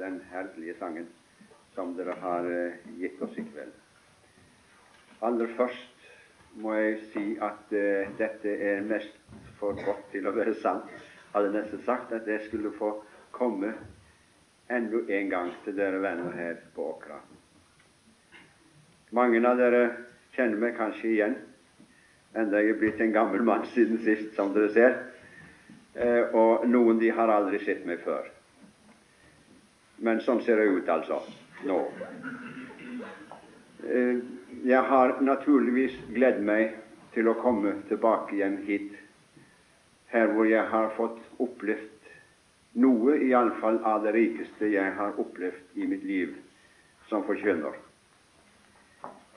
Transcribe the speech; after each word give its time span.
den 0.00 0.20
herlige 0.32 0.74
sangen 0.80 1.08
som 1.74 1.94
dere 1.96 2.16
har 2.20 2.48
eh, 2.50 2.80
gitt 2.98 3.20
oss 3.22 3.36
i 3.38 3.44
kveld. 3.46 3.72
Aller 5.20 5.52
først 5.56 6.06
må 6.58 6.74
jeg 6.74 6.98
si 7.12 7.24
at 7.42 7.72
uh, 7.76 8.10
dette 8.18 8.54
er 8.70 8.80
mest 8.82 9.14
for 9.60 9.76
godt 9.84 10.08
til 10.12 10.26
å 10.26 10.34
være 10.34 10.56
sant. 10.62 10.88
Hadde 11.34 11.52
nesten 11.54 11.82
sagt 11.86 12.14
at 12.16 12.26
jeg 12.26 12.46
skulle 12.48 12.72
få 12.74 12.94
komme 13.30 13.74
enda 14.70 15.04
en 15.18 15.30
gang 15.30 15.52
til 15.64 15.76
dere 15.78 16.00
venner 16.02 16.34
her 16.34 16.58
på 16.74 16.88
Åkra. 16.94 17.20
Mange 19.14 19.42
av 19.46 19.58
dere 19.58 19.84
kjenner 20.34 20.58
meg 20.62 20.76
kanskje 20.78 21.12
igjen, 21.12 21.38
enda 22.34 22.62
jeg 22.62 22.74
er 22.74 22.82
blitt 22.82 23.00
en 23.02 23.14
gammel 23.14 23.46
mann 23.46 23.66
siden 23.74 24.00
sist, 24.06 24.32
som 24.34 24.54
dere 24.54 24.72
ser. 24.74 24.98
Uh, 25.94 26.34
og 26.34 26.68
noen 26.70 26.98
de 27.02 27.12
har 27.14 27.30
aldri 27.30 27.62
sett 27.62 27.86
meg 27.86 28.02
før. 28.06 28.26
Men 30.00 30.20
sånn 30.24 30.40
ser 30.44 30.60
det 30.60 30.68
ut, 30.72 30.88
altså, 30.88 31.20
nå. 31.68 31.78
Uh, 33.84 34.20
jeg 34.64 34.82
har 34.92 35.16
naturligvis 35.24 35.96
gledd 36.12 36.40
meg 36.44 36.74
til 37.14 37.28
å 37.30 37.36
komme 37.40 37.78
tilbake 37.88 38.36
igjen 38.36 38.58
hit, 38.66 38.92
her 40.12 40.32
hvor 40.34 40.48
jeg 40.48 40.66
har 40.72 40.90
fått 40.96 41.20
opplevd 41.40 42.10
noe, 42.80 43.16
iallfall 43.26 43.80
av 43.86 44.04
det 44.04 44.14
rikeste 44.14 44.70
jeg 44.70 44.94
har 44.96 45.18
opplevd 45.18 45.78
i 45.80 45.86
mitt 45.90 46.04
liv 46.06 46.34
som 47.08 47.24
forkynner. 47.26 47.74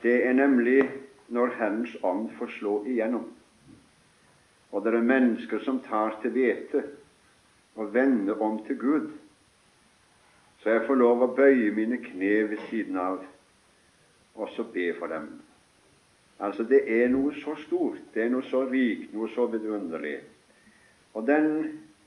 Det 0.03 0.19
er 0.27 0.35
nemlig 0.37 0.81
når 1.33 1.55
Herrens 1.57 1.95
ånd 2.03 2.29
får 2.37 2.51
slå 2.59 2.75
igjennom, 2.89 3.25
og 4.73 4.83
det 4.83 4.93
er 4.93 5.05
mennesker 5.05 5.63
som 5.65 5.79
tar 5.85 6.17
til 6.21 6.33
vete 6.35 6.83
og 7.79 7.93
vender 7.93 8.41
om 8.41 8.59
til 8.67 8.77
Gud, 8.81 9.11
så 10.63 10.69
jeg 10.69 10.85
får 10.87 10.95
lov 10.95 11.23
å 11.25 11.33
bøye 11.35 11.71
mine 11.75 11.97
kne 11.99 12.35
ved 12.47 12.61
siden 12.69 12.97
av 12.97 13.19
og 14.33 14.49
så 14.55 14.63
be 14.63 14.93
for 14.97 15.11
dem. 15.11 15.27
Altså, 16.39 16.63
det 16.63 16.81
er 16.87 17.11
noe 17.11 17.33
så 17.37 17.55
stort, 17.59 17.99
det 18.13 18.23
er 18.23 18.31
noe 18.31 18.45
så 18.47 18.63
rikt, 18.69 19.11
noe 19.13 19.27
så 19.35 19.45
vidunderlig. 19.51 20.15
Og 21.13 21.27
den 21.27 21.49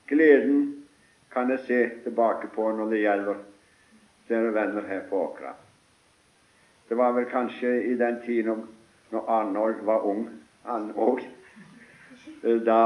gleden 0.09 0.65
kan 1.31 1.49
jeg 1.53 1.63
se 1.67 1.79
tilbake 2.03 2.49
på 2.55 2.65
når 2.75 2.91
det 2.91 3.03
gjelder 3.03 3.39
dere 4.27 4.53
venner 4.55 4.89
her 4.89 5.05
på 5.09 5.21
Åkra. 5.29 5.53
Det 6.89 6.97
var 6.97 7.13
vel 7.15 7.29
kanskje 7.31 7.71
i 7.91 7.95
den 7.99 8.19
tiden 8.25 8.65
når 9.11 9.29
Arnold 9.31 9.85
var 9.87 10.03
ung, 10.07 10.27
han 10.65 10.91
òg. 10.95 11.23
Da 12.65 12.81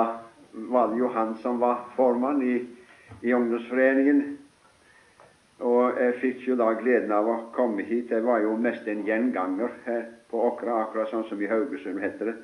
var 0.52 0.92
det 0.92 1.00
jo 1.00 1.10
han 1.16 1.36
som 1.42 1.60
var 1.60 1.88
formann 1.96 2.44
i, 2.46 2.56
i 3.22 3.34
ungdomsforeningen. 3.34 4.38
Og 5.62 6.00
jeg 6.02 6.18
fikk 6.22 6.46
jo 6.48 6.56
da 6.58 6.72
gleden 6.80 7.12
av 7.14 7.28
å 7.30 7.38
komme 7.56 7.86
hit. 7.86 8.10
Jeg 8.10 8.26
var 8.26 8.42
jo 8.42 8.56
mest 8.58 8.88
en 8.90 9.04
gjenganger 9.06 9.76
her 9.86 10.08
på 10.32 10.42
Åkra, 10.48 10.80
akkurat 10.86 11.12
sånn 11.12 11.28
som 11.30 11.42
i 11.42 11.50
Haugesund 11.50 12.02
heter 12.02 12.32
det. 12.32 12.36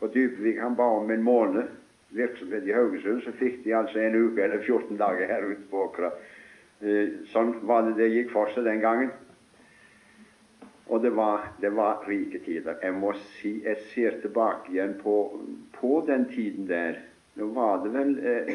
På 0.00 0.10
Dybvik 0.12 0.60
han 0.60 0.76
ba 0.76 0.88
om 0.98 1.10
en 1.14 1.24
måned 1.24 1.70
virksomhet 2.12 2.66
i 2.68 2.74
Haugesund, 2.76 3.22
så 3.24 3.32
fikk 3.38 3.62
de 3.64 3.72
altså 3.78 4.02
en 4.02 4.18
uke 4.18 4.44
eller 4.44 4.60
14 4.60 4.98
dager 5.00 5.30
her 5.30 5.46
ute 5.48 5.64
på 5.70 5.86
Åkra. 5.86 6.12
Eh, 6.82 7.22
sånn 7.32 7.54
var 7.68 7.86
det 7.86 7.94
det 8.00 8.10
gikk 8.12 8.32
for 8.34 8.52
seg 8.52 8.66
den 8.68 8.82
gangen. 8.82 9.12
Og 10.92 11.00
det 11.00 11.14
var, 11.16 11.46
det 11.62 11.70
var 11.72 12.02
rike 12.04 12.42
tider. 12.44 12.76
Jeg 12.82 12.98
må 12.98 13.14
si 13.38 13.54
jeg 13.64 13.80
ser 13.94 14.18
tilbake 14.20 14.74
igjen 14.74 14.98
på, 15.00 15.16
på 15.78 16.02
den 16.04 16.26
tiden 16.28 16.66
der. 16.68 17.00
Nå 17.38 17.48
var 17.56 17.80
det 17.84 17.94
vel 17.94 18.12
eh, 18.18 18.52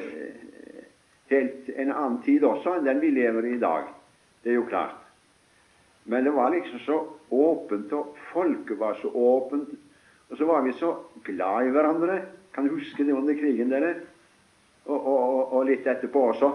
helt 1.29 1.69
en 1.69 1.91
annen 1.91 2.21
tid 2.25 2.45
også 2.47 2.77
enn 2.77 2.87
den 2.87 3.01
vi 3.03 3.11
lever 3.15 3.45
i 3.49 3.55
i 3.55 3.61
dag. 3.61 3.89
Det 4.43 4.51
er 4.53 4.59
jo 4.59 4.69
klart. 4.69 5.03
Men 6.07 6.23
det 6.23 6.31
var 6.31 6.53
liksom 6.53 6.79
så 6.79 6.97
åpent, 7.29 7.93
og 7.93 8.15
folket 8.31 8.79
var 8.79 8.93
så 9.01 9.11
åpent. 9.11 9.73
Og 10.29 10.37
så 10.37 10.45
var 10.45 10.61
vi 10.61 10.73
så 10.73 10.93
glad 11.23 11.67
i 11.67 11.73
hverandre. 11.75 12.21
Kan 12.55 12.67
du 12.67 12.75
huske 12.75 13.03
det 13.03 13.13
under 13.13 13.33
krigen, 13.33 13.69
dere? 13.69 13.93
Og, 14.85 15.07
og, 15.07 15.19
og, 15.19 15.53
og, 15.53 15.65
litt 15.67 15.87
etterpå 15.87 16.21
også. 16.31 16.51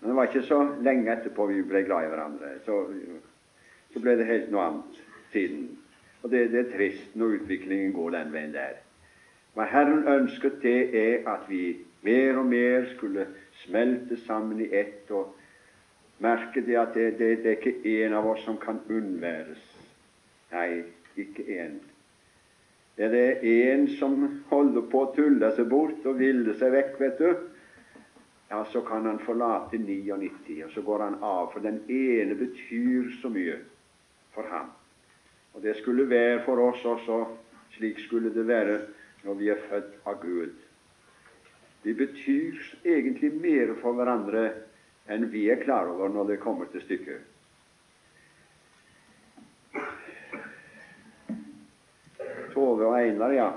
Men 0.00 0.10
det 0.10 0.16
var 0.16 0.28
ikke 0.28 0.42
så 0.44 0.60
lenge 0.84 1.12
etterpå 1.12 1.46
vi 1.48 1.62
ble 1.64 1.82
glad 1.88 2.06
i 2.06 2.10
hverandre. 2.12 2.52
Så, 2.64 2.76
så 3.92 4.02
ble 4.04 4.18
det 4.20 4.28
helt 4.28 4.52
noe 4.52 4.66
annet 4.68 5.00
siden. 5.32 5.66
Og 6.22 6.30
det, 6.30 6.46
det 6.52 6.60
er 6.60 6.72
trist 6.74 7.16
når 7.16 7.40
utviklingen 7.40 7.96
går 7.96 8.16
den 8.18 8.32
veien 8.36 8.52
der. 8.52 8.80
Hva 9.56 9.66
Herren 9.66 10.04
ønsket, 10.08 10.60
det 10.62 10.92
er 10.96 11.24
at 11.28 11.48
vi 11.48 11.80
mer 12.04 12.38
og 12.38 12.46
mer 12.52 12.84
skulle 12.94 13.26
smelte 13.64 14.16
sammen 14.26 14.60
i 14.64 14.68
ett 14.76 15.10
og 15.10 15.36
merke 16.20 16.62
det 16.64 16.76
at 16.78 16.94
det, 16.94 17.12
det, 17.18 17.30
det 17.44 17.52
er 17.52 17.60
ikke 17.60 17.94
en 18.04 18.16
av 18.18 18.28
oss 18.32 18.42
som 18.44 18.58
kan 18.60 18.80
unnværes. 18.88 19.62
Nei, 20.52 20.82
ikke 21.20 21.46
en. 21.60 21.78
Er 23.00 23.08
det 23.08 23.26
en 23.46 23.86
som 23.96 24.16
holder 24.50 24.84
på 24.92 25.04
å 25.04 25.12
tulle 25.16 25.52
seg 25.56 25.70
bort 25.70 26.04
og 26.04 26.18
ville 26.20 26.52
seg 26.60 26.74
vekk, 26.74 26.98
vet 27.00 27.22
du, 27.22 27.30
ja, 28.50 28.64
så 28.72 28.82
kan 28.84 29.06
han 29.06 29.20
forlate 29.22 29.78
99, 29.78 30.64
og 30.66 30.72
så 30.74 30.82
går 30.82 31.04
han 31.06 31.20
av, 31.22 31.52
for 31.52 31.64
den 31.64 31.78
ene 31.86 32.34
betyr 32.34 33.12
så 33.22 33.30
mye 33.32 33.60
for 34.34 34.48
ham. 34.50 34.72
Og 35.54 35.62
det 35.62 35.76
skulle 35.78 36.08
være 36.10 36.42
for 36.44 36.60
oss 36.64 36.82
også, 36.84 37.20
slik 37.76 38.02
skulle 38.02 38.34
det 38.34 38.46
være 38.48 38.80
når 39.22 39.38
vi 39.38 39.48
er 39.54 39.62
født 39.70 39.94
av 40.10 40.18
Gud. 40.22 40.58
Vi 41.82 41.94
betyr 41.94 42.76
egentlig 42.84 43.32
mer 43.40 43.74
for 43.80 43.96
hverandre 43.96 44.50
enn 45.10 45.30
vi 45.32 45.46
er 45.50 45.62
klar 45.62 45.88
over 45.88 46.12
når 46.12 46.34
det 46.34 46.42
kommer 46.42 46.68
til 46.72 46.82
stykket. 46.84 47.22
Tove 52.52 52.84
og 52.84 52.96
Einar, 52.98 53.32
ja. 53.32 53.48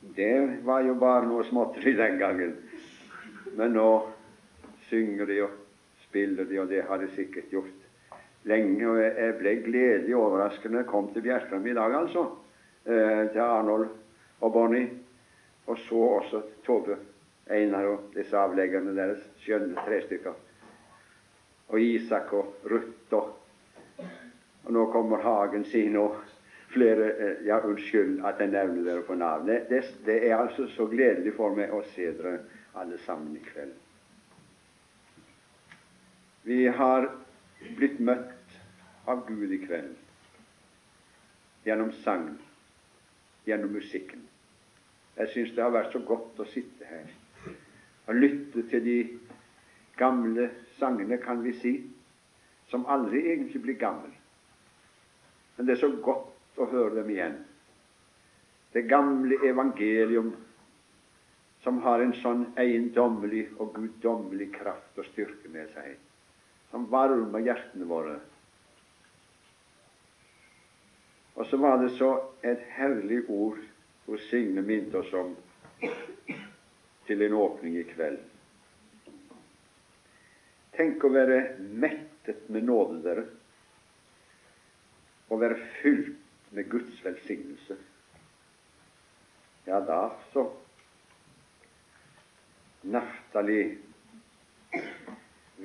Det 0.00 0.62
var 0.66 0.82
jo 0.82 0.96
bare 0.98 1.28
noe 1.28 1.44
småtteri 1.46 1.92
den 1.94 2.18
gangen. 2.18 2.56
Men 3.54 3.76
nå 3.76 3.90
synger 4.88 5.28
de 5.28 5.36
og 5.44 5.54
spiller 6.06 6.48
de, 6.48 6.58
og 6.62 6.70
det 6.72 6.82
har 6.88 6.98
de 6.98 7.10
sikkert 7.14 7.52
gjort 7.52 7.86
lenge. 8.50 8.82
Og 8.88 8.98
jeg 9.04 9.36
ble 9.38 9.54
gledelig 9.68 10.16
overrasket 10.18 10.72
når 10.72 10.82
jeg 10.82 10.90
kom 10.90 11.12
til 11.12 11.24
Bjerstrøm 11.28 11.68
i 11.68 11.76
dag, 11.78 11.94
altså. 12.00 12.26
Eh, 12.88 13.22
til 13.30 13.44
Arnold 13.44 13.86
og 14.40 14.52
Bonnie. 14.52 14.90
Og 15.70 15.78
så 15.86 16.02
også 16.18 16.42
Tove 16.66 16.96
Einar 17.50 17.86
og 17.90 18.10
disse 18.14 18.36
avleggerne 18.38 18.94
deres, 18.96 19.22
skjønne 19.42 19.84
tre 19.86 20.00
stykker. 20.04 20.34
Og 21.70 21.80
Isak 21.80 22.32
og 22.34 22.66
Ruth 22.70 23.14
og, 23.14 23.36
og 24.64 24.72
nå 24.74 24.86
kommer 24.92 25.22
Hagen 25.22 25.64
sin 25.64 25.96
og 25.96 26.18
flere 26.70 27.06
eh, 27.12 27.46
Ja, 27.46 27.60
unnskyld 27.66 28.20
at 28.26 28.40
jeg 28.40 28.52
nevner 28.52 28.84
dere 28.84 29.02
på 29.06 29.14
navn. 29.14 29.48
Det, 29.48 29.66
det, 29.70 29.84
det, 30.06 30.18
er 30.30 30.36
altså 30.36 30.66
så 30.76 30.86
gledelig 30.86 31.34
for 31.36 31.54
meg 31.56 31.72
å 31.74 31.82
se 31.94 32.10
dere 32.18 32.40
alle 32.78 32.98
sammen 33.06 33.36
i 33.36 33.42
kveld. 33.44 33.74
Vi 36.46 36.66
har 36.66 37.10
blitt 37.76 37.98
møtt 38.00 38.54
av 39.10 39.26
Gud 39.28 39.50
i 39.52 39.58
kveld 39.64 39.96
gjennom 41.66 41.90
sang, 42.04 42.30
gjennom 43.44 43.74
musikken. 43.74 44.22
Jeg 45.18 45.28
syns 45.34 45.50
det 45.56 45.64
har 45.64 45.74
vært 45.74 45.92
så 45.92 46.00
godt 46.06 46.38
å 46.40 46.48
sitte 46.48 46.86
her 46.88 47.10
og 48.10 48.16
lytte 48.18 48.64
til 48.66 48.82
de 48.84 48.96
gamle 49.98 50.48
sangene, 50.80 51.20
kan 51.22 51.44
vi 51.44 51.52
si, 51.60 51.72
som 52.66 52.86
aldri 52.90 53.20
egentlig 53.30 53.62
blir 53.62 53.78
gammel. 53.78 54.10
Men 55.56 55.66
det 55.66 55.76
er 55.76 55.82
så 55.84 55.92
godt 56.02 56.58
å 56.58 56.66
høre 56.72 56.96
dem 56.96 57.12
igjen. 57.14 57.36
Det 58.74 58.88
gamle 58.90 59.38
evangelium 59.46 60.32
som 61.62 61.78
har 61.84 62.02
en 62.02 62.16
sånn 62.18 62.44
eiendommelig 62.58 63.44
og 63.60 63.76
guddommelig 63.76 64.48
kraft 64.58 64.98
og 64.98 65.06
styrke 65.12 65.52
med 65.52 65.70
seg, 65.76 65.94
som 66.72 66.90
varmer 66.90 67.46
hjertene 67.46 67.86
våre. 67.86 68.18
Og 71.38 71.46
så 71.46 71.62
var 71.62 71.78
det 71.78 71.94
så 71.94 72.10
et 72.42 72.66
herlig 72.74 73.22
ord 73.28 73.60
hvor 74.06 74.18
Signe 74.26 74.66
minte 74.66 74.98
oss 74.98 75.12
om 75.14 75.36
til 77.10 77.22
en 77.26 77.32
åpning 77.34 77.74
i 77.74 77.82
kveld. 77.90 78.20
Tenk 80.76 81.02
å 81.02 81.08
være 81.10 81.38
mettet 81.58 82.44
med 82.54 82.68
nåde, 82.68 83.00
dere, 83.02 83.24
og 85.26 85.40
være 85.42 85.56
fylt 85.80 86.52
med 86.54 86.68
Guds 86.70 87.00
velsignelse. 87.02 87.74
Ja, 89.66 89.80
da 89.82 90.04
så 90.30 90.44
Naftali, 92.94 93.58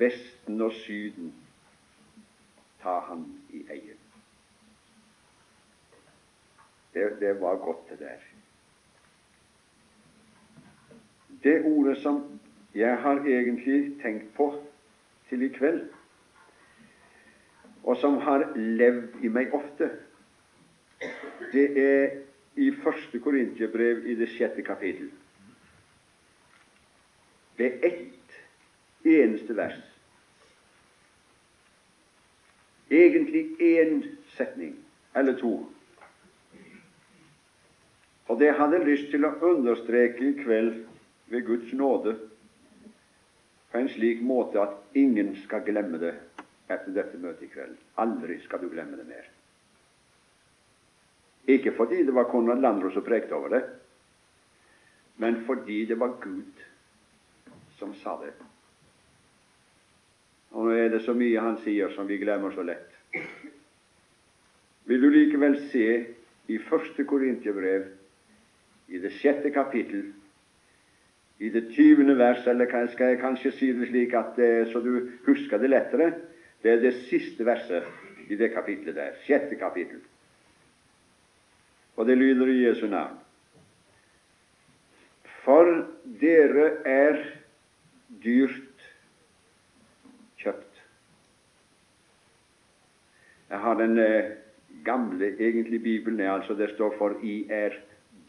Vesten 0.01 0.65
og 0.65 0.73
Syden, 0.81 1.29
ta 2.81 2.97
han 3.11 3.27
i 3.53 3.61
eie. 3.69 3.99
Det, 6.97 7.05
det 7.21 7.37
var 7.37 7.61
godt, 7.61 7.85
det 7.93 8.01
der. 8.01 8.25
Det 11.45 11.59
ordet 11.69 11.97
som 12.01 12.23
jeg 12.73 12.97
har 12.97 13.19
egentlig 13.21 13.99
tenkt 14.01 14.31
på 14.33 14.47
til 15.29 15.43
i 15.45 15.49
kveld, 15.53 15.83
og 17.83 17.97
som 18.01 18.17
har 18.17 18.47
levd 18.57 19.19
i 19.21 19.29
meg 19.29 19.53
ofte, 19.53 19.91
det 21.53 21.65
er 21.77 22.15
i 22.57 22.71
første 22.81 23.19
Korintiebrev 23.21 24.07
i 24.09 24.15
det 24.17 24.29
sjette 24.33 24.65
kapittel. 24.65 25.11
Er 27.61 27.77
ett 27.85 28.39
eneste 29.05 29.53
vers. 29.57 29.77
Egentlig 32.89 33.45
én 33.61 34.01
setning 34.33 34.75
eller 35.15 35.37
to. 35.37 35.53
Og 38.27 38.39
det 38.39 38.53
hadde 38.57 38.79
jeg 38.79 38.89
lyst 38.89 39.09
til 39.13 39.29
å 39.29 39.35
understreke 39.53 40.25
i 40.25 40.35
kveld 40.41 40.85
ved 41.31 41.45
Guds 41.45 41.73
nåde 41.73 42.15
på 43.71 43.77
en 43.77 43.89
slik 43.89 44.21
måte 44.21 44.61
at 44.61 44.95
ingen 44.95 45.35
skal 45.43 45.65
glemme 45.65 45.99
det 45.99 46.13
etter 46.71 46.93
dette 46.95 47.17
møtet 47.21 47.47
i 47.47 47.51
kveld. 47.51 47.75
Aldri 48.01 48.39
skal 48.43 48.61
du 48.61 48.69
glemme 48.71 48.97
det 48.97 49.07
mer. 49.09 49.25
Ikke 51.51 51.75
fordi 51.77 52.03
det 52.05 52.15
var 52.15 52.29
Konrad 52.31 52.61
Landro 52.61 52.89
som 52.93 53.05
prekte 53.05 53.35
over 53.35 53.53
det, 53.53 53.63
men 55.21 55.43
fordi 55.45 55.85
det 55.85 55.99
var 55.99 56.17
Gud 56.21 56.63
som 57.77 57.93
sa 58.01 58.17
det. 58.23 58.33
Og 60.55 60.65
nå 60.65 60.73
er 60.79 60.89
det 60.89 61.03
så 61.03 61.13
mye 61.13 61.43
han 61.43 61.59
sier 61.63 61.91
som 61.93 62.07
vi 62.07 62.17
glemmer 62.21 62.55
så 62.55 62.63
lett. 62.63 62.91
Vil 64.85 65.01
du 65.01 65.09
likevel 65.11 65.57
se 65.71 65.87
i 66.47 66.57
første 66.69 67.03
Korintiebrev 67.09 67.89
i 68.87 69.01
det 69.01 69.11
sjette 69.17 69.51
kapittel, 69.51 70.13
i 71.39 71.49
det 71.49 71.69
tyvende 71.75 72.17
vers, 72.17 72.47
eller 72.47 72.87
skal 72.93 73.11
jeg 73.11 73.19
kanskje 73.19 73.51
si 73.51 73.71
det 73.75 73.89
slik 73.89 74.13
at 74.15 74.39
eh, 74.39 74.67
så 74.71 74.79
du 74.79 75.11
husker 75.25 75.59
det 75.59 75.69
lettere 75.69 76.13
Det 76.63 76.71
er 76.71 76.81
det 76.81 76.93
siste 77.09 77.45
verset 77.45 77.83
i 78.29 78.35
det 78.35 78.53
kapitlet 78.53 78.95
der. 78.95 79.11
Sjette 79.25 79.55
kapittel. 79.55 79.99
Og 81.95 82.07
det 82.07 82.17
lyder 82.17 82.47
i 82.47 82.63
Jesu 82.65 82.87
navn. 82.87 83.19
For 85.43 85.69
dere 86.21 86.71
er 86.89 87.19
dyrt 88.23 88.87
kjøpt. 90.41 90.81
Jeg 93.49 93.59
har 93.59 93.77
den 93.77 93.99
eh, 94.01 94.31
gamle 94.85 95.35
egentlig 95.37 95.83
Bibelen, 95.83 96.19
altså 96.19 96.53
det 96.53 96.71
står 96.73 96.97
for 96.97 97.19
'I 97.21 97.45
er 97.49 97.77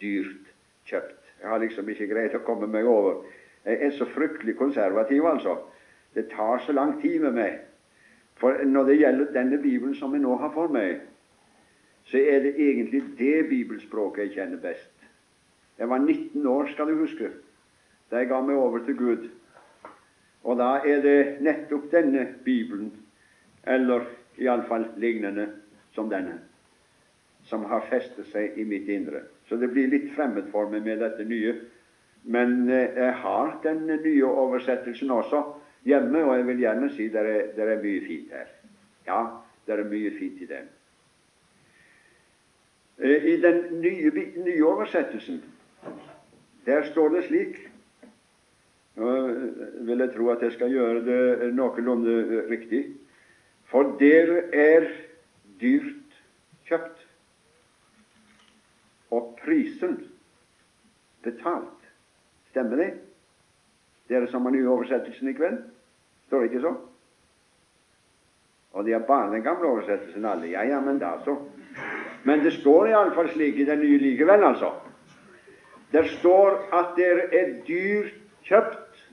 dyrt 0.00 0.52
kjøpt. 0.84 1.25
Jeg 1.40 1.48
har 1.48 1.58
liksom 1.58 1.88
ikke 1.88 2.08
greid 2.10 2.34
å 2.34 2.44
komme 2.46 2.68
meg 2.70 2.86
over. 2.88 3.24
Jeg 3.66 3.82
er 3.82 3.94
så 3.96 4.06
fryktelig 4.08 4.56
konservativ, 4.56 5.26
altså. 5.26 5.58
Det 6.14 6.28
tar 6.32 6.62
så 6.64 6.72
lang 6.72 6.96
tid 7.02 7.20
med 7.20 7.36
meg. 7.36 7.58
For 8.40 8.64
når 8.64 8.84
det 8.84 8.98
gjelder 9.00 9.32
denne 9.32 9.58
Bibelen 9.62 9.94
som 9.94 10.14
jeg 10.14 10.22
nå 10.22 10.36
har 10.40 10.52
for 10.54 10.72
meg, 10.72 11.00
så 12.06 12.20
er 12.20 12.44
det 12.44 12.54
egentlig 12.54 13.02
det 13.18 13.48
bibelspråket 13.48 14.24
jeg 14.24 14.34
kjenner 14.36 14.62
best. 14.62 14.92
Jeg 15.78 15.88
var 15.88 15.98
19 15.98 16.46
år, 16.46 16.68
skal 16.72 16.88
du 16.88 17.00
huske, 17.00 17.30
da 18.10 18.22
jeg 18.22 18.30
ga 18.30 18.40
meg 18.40 18.56
over 18.56 18.84
til 18.86 18.96
Gud. 18.96 19.28
Og 20.46 20.58
da 20.58 20.76
er 20.86 21.02
det 21.02 21.42
nettopp 21.42 21.90
denne 21.92 22.26
Bibelen, 22.44 22.92
eller 23.66 24.06
iallfall 24.38 24.86
lignende 24.96 25.48
som 25.92 26.10
denne, 26.10 26.38
som 27.44 27.64
har 27.66 27.84
festet 27.90 28.28
seg 28.30 28.58
i 28.60 28.64
mitt 28.64 28.88
indre. 28.88 29.24
Så 29.48 29.56
det 29.56 29.70
blir 29.72 29.90
litt 29.90 30.12
fremmed 30.16 30.48
for 30.52 30.70
meg 30.70 30.84
med 30.86 31.02
dette 31.04 31.24
nye. 31.24 31.54
Men 32.26 32.68
eh, 32.68 32.96
jeg 32.96 33.12
har 33.22 33.52
den 33.62 33.84
nye 33.86 34.26
oversettelsen 34.26 35.10
også 35.14 35.42
hjemme, 35.86 36.24
og 36.24 36.34
jeg 36.36 36.46
vil 36.48 36.64
gjerne 36.64 36.90
si 36.94 37.08
det 37.14 37.22
er, 37.22 37.52
det 37.54 37.68
er 37.68 37.84
mye 37.84 38.02
fint 38.06 38.32
her. 38.34 38.50
Ja, 39.06 39.20
det 39.66 39.76
er 39.76 39.86
mye 39.86 40.10
fint 40.18 40.42
i 40.42 40.50
den. 40.50 40.66
Eh, 42.98 43.30
I 43.34 43.36
den 43.42 43.62
nye, 43.80 44.10
nye 44.42 44.66
oversettelsen 44.66 45.42
der 46.66 46.82
står 46.90 47.08
det 47.14 47.24
slik 47.28 47.58
Nå 48.96 49.10
vil 49.86 50.00
jeg 50.00 50.12
tro 50.14 50.30
at 50.32 50.40
jeg 50.42 50.54
skal 50.54 50.72
gjøre 50.72 51.02
det 51.04 51.48
noenlunde 51.52 52.46
riktig. 52.48 52.80
For 53.68 53.90
dere 54.00 54.46
er 54.56 54.86
dyrt 55.60 56.16
kjøpt 56.64 57.02
og 59.12 59.35
prisen 59.46 59.96
betalt. 61.22 61.88
Stemmer 62.50 62.82
det? 62.82 62.90
Dere 64.10 64.28
som 64.30 64.46
har 64.46 64.54
nye 64.54 64.68
oversettelsen 64.70 65.30
i 65.30 65.34
kveld? 65.38 65.62
Står 66.26 66.42
det 66.42 66.50
ikke 66.50 66.64
så? 66.66 66.74
Og 68.76 68.84
de 68.84 68.92
har 68.92 69.06
bare 69.08 69.32
den 69.32 69.42
gamle 69.42 69.66
oversettelsen, 69.66 70.24
alle. 70.24 70.50
Ja, 70.52 70.62
ja, 70.68 70.80
men 70.80 70.98
da 70.98 71.16
så. 71.24 71.38
Men 72.22 72.42
det 72.44 72.52
står 72.58 72.90
iallfall 72.90 73.30
slik 73.32 73.58
i 73.58 73.64
den 73.64 73.80
nye 73.80 73.98
likevel, 74.02 74.44
altså. 74.44 74.72
Det 75.92 76.04
står 76.18 76.58
at 76.74 76.96
dere 76.98 77.28
er 77.34 77.52
dyrt 77.66 78.14
kjøpt, 78.44 79.04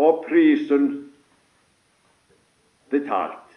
og 0.00 0.24
prisen 0.28 1.12
betalt. 2.90 3.56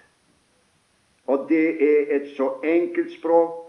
Og 1.27 1.45
det 1.49 1.67
er 1.83 2.15
et 2.15 2.33
så 2.37 2.49
enkelt 2.63 3.11
språk 3.15 3.62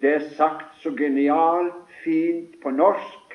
det 0.00 0.12
er 0.14 0.28
sagt 0.36 0.76
så 0.82 0.92
genialt 0.96 1.76
fint 2.04 2.58
på 2.62 2.70
norsk 2.70 3.26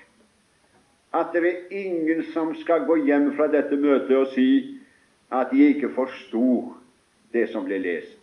at 1.11 1.33
det 1.33 1.41
er 1.43 1.73
ingen 1.75 2.23
som 2.31 2.53
skal 2.55 2.85
gå 2.87 3.01
hjem 3.07 3.31
fra 3.35 3.49
dette 3.51 3.75
møtet 3.75 4.13
og 4.15 4.29
si 4.35 4.77
at 5.31 5.51
de 5.51 5.65
ikke 5.73 5.91
forsto 5.95 6.73
det 7.31 7.47
som 7.51 7.65
ble 7.67 7.79
lest. 7.83 8.19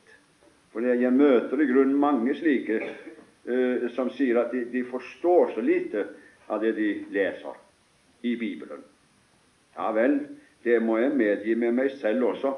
For 0.72 0.84
jeg 0.84 1.12
møter 1.12 1.60
i 1.60 1.68
grunnen 1.68 1.98
mange 2.00 2.34
slike 2.36 2.78
uh, 2.80 3.88
som 3.96 4.10
sier 4.16 4.40
at 4.40 4.52
de, 4.52 4.64
de, 4.72 4.84
forstår 4.88 5.54
så 5.54 5.64
lite 5.64 6.04
av 6.48 6.62
det 6.64 6.74
de 6.76 6.90
leser 7.12 7.56
i 8.24 8.36
Bibelen. 8.40 8.80
Ja 9.76 9.90
vel, 9.96 10.20
det 10.64 10.80
må 10.84 10.98
jeg 11.00 11.16
medgi 11.16 11.54
med 11.56 11.76
meg 11.76 11.92
selv 12.00 12.32
også. 12.32 12.54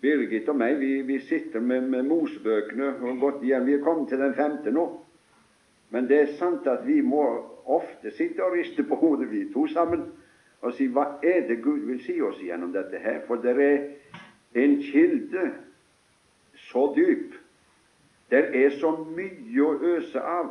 Birgit 0.00 0.48
og 0.48 0.56
meg 0.56 0.78
vi, 0.80 1.02
vi 1.04 1.18
sitter 1.28 1.60
med, 1.60 1.88
med 1.92 2.06
Mosebøkene 2.08 2.94
og 3.04 3.20
gått 3.20 3.44
hjem. 3.44 3.66
Vi 3.68 3.76
er 3.76 3.84
kommet 3.84 4.08
til 4.08 4.22
den 4.22 4.34
femte 4.34 4.72
nå. 4.72 4.86
Men 5.90 6.06
det 6.08 6.20
er 6.20 6.36
sant 6.38 6.66
at 6.70 6.86
vi 6.86 7.00
må 7.04 7.24
ofte 7.70 8.12
sitte 8.14 8.44
og 8.44 8.54
riste 8.56 8.84
på 8.86 8.96
hodet, 8.96 9.28
vi 9.30 9.44
to 9.52 9.66
sammen, 9.68 10.06
og 10.60 10.74
si 10.76 10.86
hva 10.92 11.18
er 11.24 11.46
det 11.48 11.60
Gud 11.64 11.84
vil 11.88 12.00
si 12.04 12.16
oss 12.22 12.40
gjennom 12.42 12.72
dette 12.72 13.00
her? 13.00 13.20
For 13.26 13.42
det 13.42 13.56
er 13.64 14.64
en 14.64 14.78
kilde 14.82 15.50
så 16.70 16.90
dyp. 16.96 17.36
Det 18.30 18.42
er 18.56 18.70
så 18.78 18.92
mye 19.02 19.62
å 19.66 19.78
øse 19.96 20.20
av, 20.22 20.50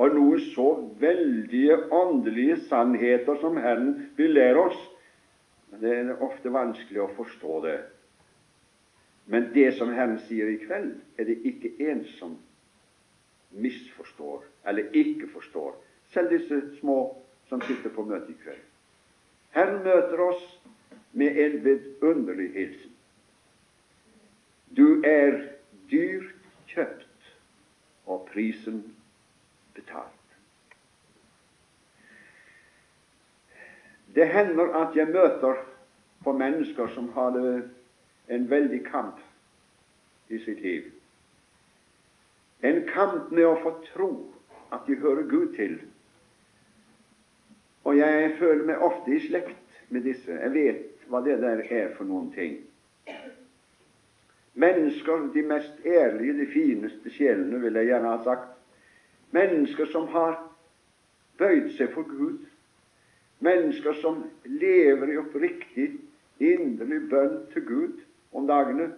og 0.00 0.14
noe 0.14 0.38
så 0.52 0.68
veldige 1.00 1.76
åndelige 1.92 2.60
sannheter 2.68 3.40
som 3.40 3.58
Herren 3.58 3.94
vil 4.16 4.36
lære 4.36 4.66
oss. 4.68 4.82
Det 5.80 5.96
er 5.96 6.22
ofte 6.22 6.52
vanskelig 6.54 7.02
å 7.02 7.10
forstå 7.16 7.62
det. 7.66 7.78
Men 9.26 9.50
det 9.54 9.72
som 9.78 9.92
Herren 9.94 10.18
sier 10.26 10.48
i 10.50 10.58
kveld, 10.64 10.94
er 11.18 11.28
det 11.28 11.40
ikke 11.46 11.74
en 11.90 12.04
som 12.18 12.38
misforstår 13.50 14.44
eller 14.66 14.90
ikke 14.96 15.28
forstår, 15.32 15.74
selv 16.10 16.30
disse 16.30 16.60
små 16.78 17.16
som 17.48 17.62
sitter 17.62 17.90
på 17.94 18.04
møtet 18.06 18.34
i 18.34 18.38
kveld. 18.42 18.62
Herren 19.50 19.82
møter 19.84 20.20
oss 20.22 20.42
med 21.12 21.38
en 21.38 21.56
vidunderlig 21.64 22.50
hilsen. 22.54 22.92
Du 24.76 25.02
er 25.06 25.40
dyrt 25.90 26.34
kjøpt 26.70 27.32
og 28.06 28.28
prisen 28.30 28.84
betalt. 29.74 30.06
Det 34.14 34.28
hender 34.28 34.74
at 34.82 34.96
jeg 34.96 35.10
møter 35.10 35.58
på 36.24 36.32
mennesker 36.32 36.90
som 36.94 37.10
har 37.14 37.34
det 37.34 37.70
en 38.30 38.50
veldig 38.50 38.84
kamp 38.86 39.18
i 40.28 40.38
sitt 40.38 40.60
liv. 40.62 40.90
En 42.60 42.84
kamp 42.88 43.30
med 43.34 43.46
å 43.46 43.56
få 43.62 43.72
tro 43.88 44.10
at 44.70 44.86
de 44.86 44.98
hører 45.00 45.26
Gud 45.30 45.54
til. 45.56 45.78
Og 47.88 47.96
jeg 47.98 48.34
føler 48.38 48.66
meg 48.68 48.84
ofte 48.86 49.16
i 49.16 49.22
slekt 49.24 49.80
med 49.90 50.04
disse. 50.06 50.30
Jeg 50.30 50.52
vet 50.54 51.06
hva 51.10 51.22
det 51.24 51.40
der 51.42 51.64
er 51.64 51.94
for 51.96 52.06
noen 52.06 52.28
ting. 52.36 52.60
Mennesker, 54.60 55.26
de 55.34 55.42
mest 55.46 55.86
ærlige, 55.86 56.36
de 56.38 56.46
fineste 56.52 57.10
sjelene, 57.14 57.58
vil 57.62 57.78
jeg 57.80 57.90
gjerne 57.90 58.12
ha 58.12 58.20
sagt. 58.22 58.52
Mennesker 59.34 59.90
som 59.90 60.06
har 60.14 60.36
bøyd 61.40 61.72
seg 61.78 61.90
for 61.96 62.06
Gud. 62.06 62.44
Mennesker 63.40 63.96
som 64.02 64.22
lever 64.44 65.14
i 65.14 65.18
oppriktig, 65.18 65.88
inderlig 66.38 67.00
bønn 67.10 67.36
til 67.54 67.66
Gud 67.66 67.98
om 68.32 68.46
dagene 68.46 68.92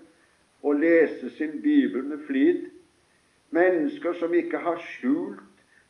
og 0.62 0.80
lese 0.80 1.30
sin 1.36 1.60
bibel 1.62 2.04
med 2.04 2.26
flid. 2.26 2.68
Mennesker 3.50 4.12
som 4.20 4.34
ikke 4.34 4.58
har 4.58 4.80
skjult 4.94 5.42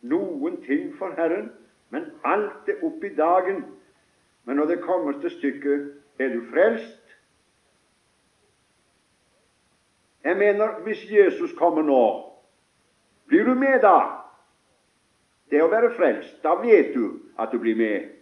noen 0.02 0.58
ting 0.66 0.90
for 0.98 1.14
Herren, 1.16 1.52
men 1.90 2.08
alt 2.24 2.68
er 2.68 2.82
opp 2.82 3.04
i 3.04 3.14
dagen. 3.14 3.64
Men 4.44 4.58
når 4.58 4.72
det 4.72 4.82
kommer 4.82 5.20
til 5.20 5.30
stykket, 5.30 5.92
er 6.18 6.34
du 6.34 6.40
frelst, 6.50 7.02
Jeg 10.24 10.36
mener, 10.36 10.80
hvis 10.84 11.10
Jesus 11.10 11.52
kommer 11.58 11.82
nå, 11.82 12.30
blir 13.26 13.44
du 13.44 13.54
med 13.54 13.80
da? 13.82 13.98
Det 15.50 15.62
å 15.62 15.70
være 15.70 15.90
frelst. 15.96 16.36
Da 16.44 16.54
vet 16.62 16.94
du 16.94 17.18
at 17.38 17.50
du 17.52 17.58
blir 17.58 17.76
med. 17.76 18.12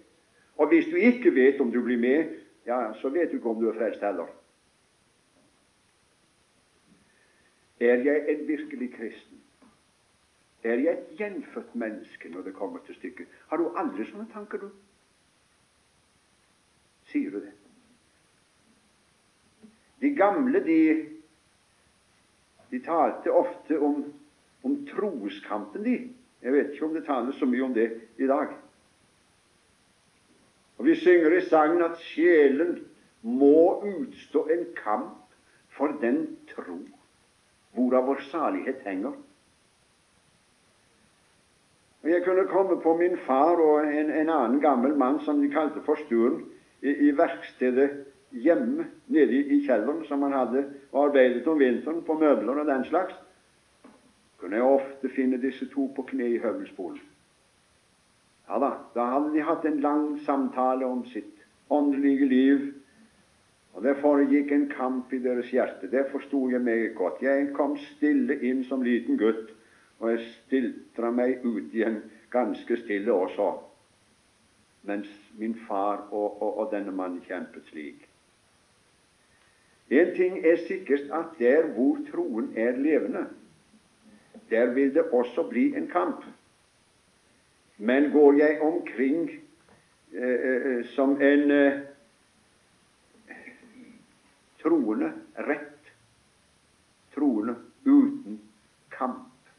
Og 0.57 0.73
hvis 0.73 0.89
du 0.89 0.97
ikke 0.97 1.35
vet 1.35 1.61
om 1.61 1.73
du 1.73 1.83
blir 1.85 2.01
med, 2.01 2.33
ja, 2.67 2.93
så 3.01 3.09
vet 3.09 3.31
du 3.31 3.37
ikke 3.37 3.53
om 3.53 3.61
du 3.61 3.69
er 3.69 3.77
frelst 3.77 4.03
heller. 4.05 4.31
Er 7.81 7.97
jeg 8.05 8.25
en 8.29 8.49
virkelig 8.49 8.95
kristen? 8.95 9.41
Er 10.63 10.75
jeg 10.75 10.93
et 10.93 11.17
gjenfødt 11.19 11.75
menneske 11.75 12.29
når 12.29 12.43
det 12.43 12.55
kommer 12.55 12.79
til 12.87 12.95
stykket? 12.95 13.27
Har 13.49 13.57
du 13.57 13.71
aldri 13.77 14.05
sånne 14.05 14.29
tanker, 14.33 14.61
du? 14.61 14.69
Sier 17.09 17.33
du 17.33 17.41
det? 17.41 17.55
De 20.01 20.13
gamle, 20.17 20.61
de, 20.65 20.81
de 22.71 22.83
talte 22.85 23.33
ofte 23.33 23.81
om, 23.81 24.05
om 24.65 24.77
troskampen, 24.93 25.85
de. 25.85 25.97
Jeg 26.43 26.53
vet 26.53 26.73
ikke 26.73 26.87
om 26.89 26.95
det 26.97 27.07
tales 27.09 27.41
så 27.41 27.49
mye 27.49 27.65
om 27.65 27.75
det 27.77 27.89
i 28.21 28.29
dag. 28.29 28.53
Og 30.79 30.87
Vi 30.87 30.95
synger 30.97 31.37
i 31.37 31.45
sangen 31.49 31.83
at 31.85 32.01
sjelen 32.01 32.79
må 33.23 33.83
utstå 33.85 34.47
en 34.53 34.65
kamp 34.77 35.35
for 35.77 35.93
den 36.01 36.25
tro 36.49 36.79
hvorav 37.75 38.07
vår 38.07 38.23
salighet 38.31 38.81
henger. 38.85 39.13
Og 42.03 42.11
Jeg 42.11 42.25
kunne 42.25 42.47
komme 42.49 42.81
på 42.81 42.97
min 42.97 43.19
far 43.27 43.61
og 43.61 43.85
en, 43.85 44.11
en 44.11 44.31
annen 44.31 44.61
gammel 44.61 44.97
mann 44.97 45.21
som 45.25 45.43
de 45.43 45.51
kalte 45.53 45.83
for 45.85 46.01
Sturen, 46.07 46.45
i, 46.83 46.95
i 47.09 47.11
verkstedet 47.13 47.91
hjemme 48.31 48.87
nede 49.07 49.33
i, 49.37 49.41
i 49.57 49.67
kjelleren 49.67 50.05
som 50.09 50.23
han 50.23 50.33
hadde 50.33 50.65
og 50.93 51.11
arbeidet 51.11 51.47
om 51.49 51.59
vinteren 51.61 52.01
på 52.07 52.17
møbler 52.17 52.63
og 52.63 52.67
den 52.67 52.85
slags. 52.89 53.15
Kunne 54.41 54.57
jeg 54.57 54.65
ofte 54.65 55.11
finne 55.13 55.41
disse 55.43 55.69
to 55.69 55.91
på 55.97 56.07
kne 56.09 56.31
i 56.35 56.41
høvelspolen. 56.41 57.03
Ja 58.49 58.59
da, 58.59 58.71
da 58.95 59.07
hadde 59.13 59.35
de 59.35 59.45
hatt 59.45 59.67
en 59.69 59.83
lang 59.85 60.07
samtale 60.25 60.87
om 60.87 61.05
sitt 61.13 61.37
åndelige 61.71 62.27
liv, 62.27 62.63
og 63.75 63.85
det 63.85 64.01
foregikk 64.03 64.53
en 64.53 64.69
kamp 64.69 65.13
i 65.13 65.23
deres 65.23 65.51
hjerte. 65.55 65.91
Det 65.91 66.09
forsto 66.11 66.49
jeg 66.51 66.61
meget 66.61 66.95
godt. 66.95 67.23
Jeg 67.23 67.53
kom 67.55 67.77
stille 67.95 68.41
inn 68.43 68.65
som 68.67 68.83
liten 68.83 69.19
gutt 69.19 69.53
og 70.01 70.11
jeg 70.11 70.29
stiltra 70.33 71.11
meg 71.13 71.45
ut 71.45 71.75
igjen 71.77 72.01
ganske 72.33 72.77
stille 72.81 73.13
også, 73.13 73.51
mens 74.89 75.11
min 75.39 75.55
far 75.67 76.07
og, 76.09 76.41
og, 76.43 76.59
og 76.63 76.71
denne 76.73 76.95
mannen 76.95 77.21
kjempet 77.27 77.69
slik. 77.69 78.07
En 79.91 80.15
ting 80.17 80.39
er 80.47 80.57
sikkert 80.69 81.11
at 81.13 81.37
der 81.39 81.69
hvor 81.75 81.99
troen 82.11 82.53
er 82.57 82.79
levende, 82.79 83.27
der 84.51 84.73
vil 84.75 84.95
det 84.95 85.11
også 85.13 85.49
bli 85.51 85.75
en 85.77 85.89
kamp. 85.91 86.25
Men 87.79 88.11
går 88.13 88.33
jeg 88.39 88.61
omkring 88.63 89.31
eh, 90.13 90.41
eh 90.47 90.85
som 90.95 91.21
en 91.23 91.51
eh, 91.51 91.81
troende 94.63 95.13
rett, 95.35 95.93
troende 97.15 97.57
uten 97.85 98.41
kamp, 98.89 99.51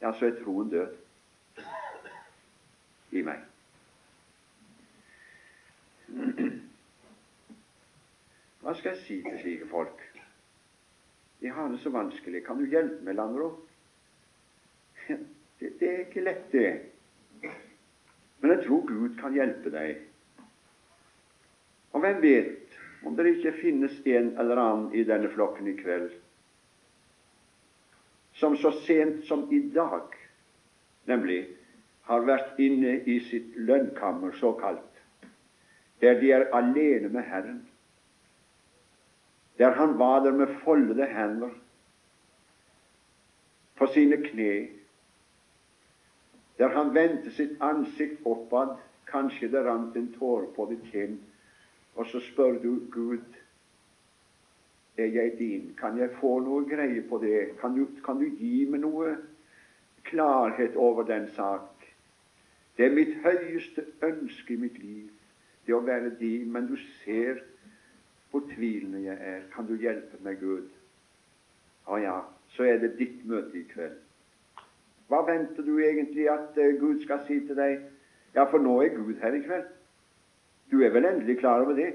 ja, 0.00 0.12
så 0.12 0.26
er 0.26 0.38
troen 0.42 0.70
død 0.70 1.60
i 3.14 3.22
meg. 3.24 3.44
Hva 8.64 8.74
skal 8.78 8.94
jeg 8.94 9.00
si 9.04 9.16
til 9.24 9.38
slike 9.42 9.68
folk? 9.70 10.02
De 11.40 11.50
har 11.52 11.68
det 11.68 11.80
så 11.82 11.90
vanskelig. 11.92 12.44
Kan 12.46 12.56
du 12.60 12.64
hjelpe 12.70 13.04
meg, 13.04 13.16
Landro? 13.18 13.50
Det, 15.08 15.68
det 15.80 15.88
er 15.88 15.98
ikke 16.06 16.24
lett, 16.24 16.46
det. 16.52 16.70
Men 18.40 18.54
jeg 18.54 18.64
tror 18.66 18.86
Gud 18.88 19.18
kan 19.20 19.36
hjelpe 19.36 19.70
deg. 19.72 20.00
Og 21.92 22.00
hvem 22.02 22.22
vet 22.22 22.63
om 23.04 23.16
det 23.16 23.36
ikke 23.36 23.56
finnes 23.60 23.96
en 24.06 24.32
eller 24.40 24.60
annen 24.60 24.94
i 24.94 25.04
denne 25.06 25.28
flokken 25.32 25.68
i 25.70 25.76
kveld 25.78 26.12
som 28.34 28.56
så 28.56 28.72
sent 28.82 29.24
som 29.24 29.46
i 29.52 29.60
dag 29.74 30.16
nemlig 31.06 31.44
har 32.08 32.24
vært 32.26 32.58
inne 32.60 32.98
i 33.08 33.18
sitt 33.28 33.54
lønnkammer, 33.56 34.34
såkalt, 34.36 35.02
der 36.02 36.18
de 36.20 36.32
er 36.36 36.50
alene 36.52 37.08
med 37.08 37.24
Herren, 37.24 37.60
der 39.58 39.76
han 39.78 39.94
var 39.98 40.24
der 40.24 40.34
med 40.36 40.56
foldede 40.64 41.06
hender 41.06 41.54
på 43.78 43.86
sine 43.94 44.18
kne, 44.26 44.50
der 46.58 46.74
han 46.74 46.92
vendte 46.94 47.30
sitt 47.34 47.56
ansikt 47.62 48.26
oppad, 48.26 48.76
kanskje 49.08 49.48
det 49.50 49.64
rant 49.66 49.96
en 49.96 50.10
tåre 50.18 50.50
på 50.56 50.66
ditt 50.70 50.84
kinn, 50.90 51.16
og 51.94 52.06
så 52.06 52.20
spør 52.20 52.58
du 52.62 52.78
Gud 52.90 53.24
er 54.96 55.06
jeg 55.06 55.32
din? 55.38 55.74
Kan 55.80 55.98
jeg 55.98 56.10
få 56.20 56.38
noe 56.40 56.64
greie 56.68 57.02
på 57.08 57.18
det? 57.22 57.56
Kan 57.60 57.78
du, 57.78 57.86
kan 58.04 58.18
du 58.18 58.28
gi 58.38 58.64
meg 58.70 58.80
noe 58.84 59.16
klarhet 60.06 60.76
over 60.76 61.02
den 61.02 61.28
sak? 61.34 61.70
Det 62.76 62.86
er 62.86 62.94
mitt 62.94 63.14
høyeste 63.22 63.84
ønske 64.02 64.54
i 64.54 64.58
mitt 64.58 64.78
liv, 64.78 65.10
det 65.66 65.74
å 65.74 65.82
være 65.82 66.14
din. 66.20 66.50
Men 66.52 66.66
du 66.70 66.76
ser 67.02 67.42
hvor 68.30 68.42
tvilende 68.50 69.04
jeg 69.04 69.18
er. 69.20 69.42
Kan 69.54 69.66
du 69.66 69.76
hjelpe 69.78 70.18
meg, 70.26 70.40
Gud? 70.40 70.70
Å 71.86 71.98
ja, 72.02 72.16
så 72.56 72.66
er 72.66 72.80
det 72.82 72.96
ditt 72.98 73.22
møte 73.28 73.58
i 73.60 73.66
kveld. 73.70 74.00
Hva 75.06 75.20
venter 75.28 75.62
du 75.62 75.76
egentlig 75.78 76.26
at 76.32 76.56
uh, 76.56 76.70
Gud 76.80 77.02
skal 77.04 77.22
si 77.28 77.36
til 77.46 77.58
deg? 77.58 77.82
Ja, 78.34 78.46
for 78.50 78.58
nå 78.58 78.80
er 78.82 78.94
Gud 78.96 79.20
her 79.22 79.36
i 79.36 79.42
kveld. 79.44 79.68
Du 80.74 80.80
er 80.82 80.90
vel 80.90 81.04
endelig 81.06 81.38
klar 81.38 81.60
over 81.62 81.72
det? 81.72 81.92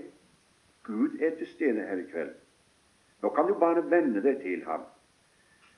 Gud 0.84 1.20
er 1.20 1.36
til 1.38 1.48
stede 1.48 1.82
her 1.82 1.98
i 2.00 2.06
kveld. 2.12 2.30
Nå 3.22 3.30
kan 3.30 3.48
du 3.48 3.58
bare 3.60 3.84
vende 3.92 4.22
deg 4.24 4.38
til 4.40 4.62
ham. 4.64 4.86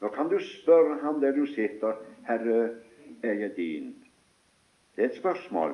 Nå 0.01 0.09
kan 0.13 0.29
du 0.29 0.37
spørre 0.39 0.99
ham 1.01 1.21
der 1.21 1.31
du 1.31 1.45
sitter, 1.45 1.93
'Herre, 2.27 2.75
er 3.23 3.33
jeg 3.33 3.55
din?' 3.55 4.03
Det 4.95 5.03
er 5.03 5.09
et 5.09 5.15
spørsmål. 5.15 5.73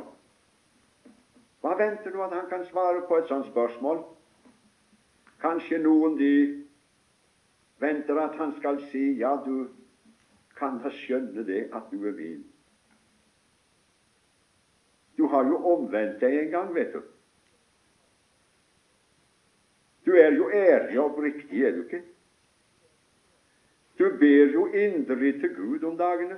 Hva 1.61 1.73
venter 1.75 2.11
du 2.11 2.21
at 2.23 2.31
han 2.31 2.49
kan 2.49 2.65
svare 2.65 3.01
på 3.07 3.17
et 3.17 3.27
sånt 3.27 3.45
spørsmål? 3.45 4.03
Kanskje 5.41 5.77
noen 5.77 6.17
de 6.17 6.63
venter 7.79 8.19
at 8.19 8.35
han 8.37 8.55
skal 8.59 8.81
si, 8.91 9.11
'Ja, 9.19 9.35
du 9.45 9.67
kan 10.57 10.79
da 10.83 10.89
skjønne 10.89 11.45
det 11.45 11.69
at 11.73 11.83
du 11.91 12.07
er 12.07 12.11
min'. 12.11 12.47
Du 15.17 15.27
har 15.27 15.43
jo 15.43 15.65
omvendt 15.65 16.21
deg 16.21 16.39
en 16.39 16.51
gang, 16.51 16.75
vet 16.75 16.93
du. 16.93 17.01
Du 20.07 20.13
er 20.15 20.31
jo 20.31 20.49
ærlig 20.53 20.99
og 20.99 21.05
oppriktig, 21.05 21.63
er 21.63 21.71
du 21.75 21.83
ikke? 21.83 22.01
Du 23.99 24.03
ber 24.19 24.51
jo 24.53 24.67
inderlig 24.67 25.33
til 25.39 25.55
Gud 25.55 25.83
om 25.83 25.97
dagene, 25.97 26.37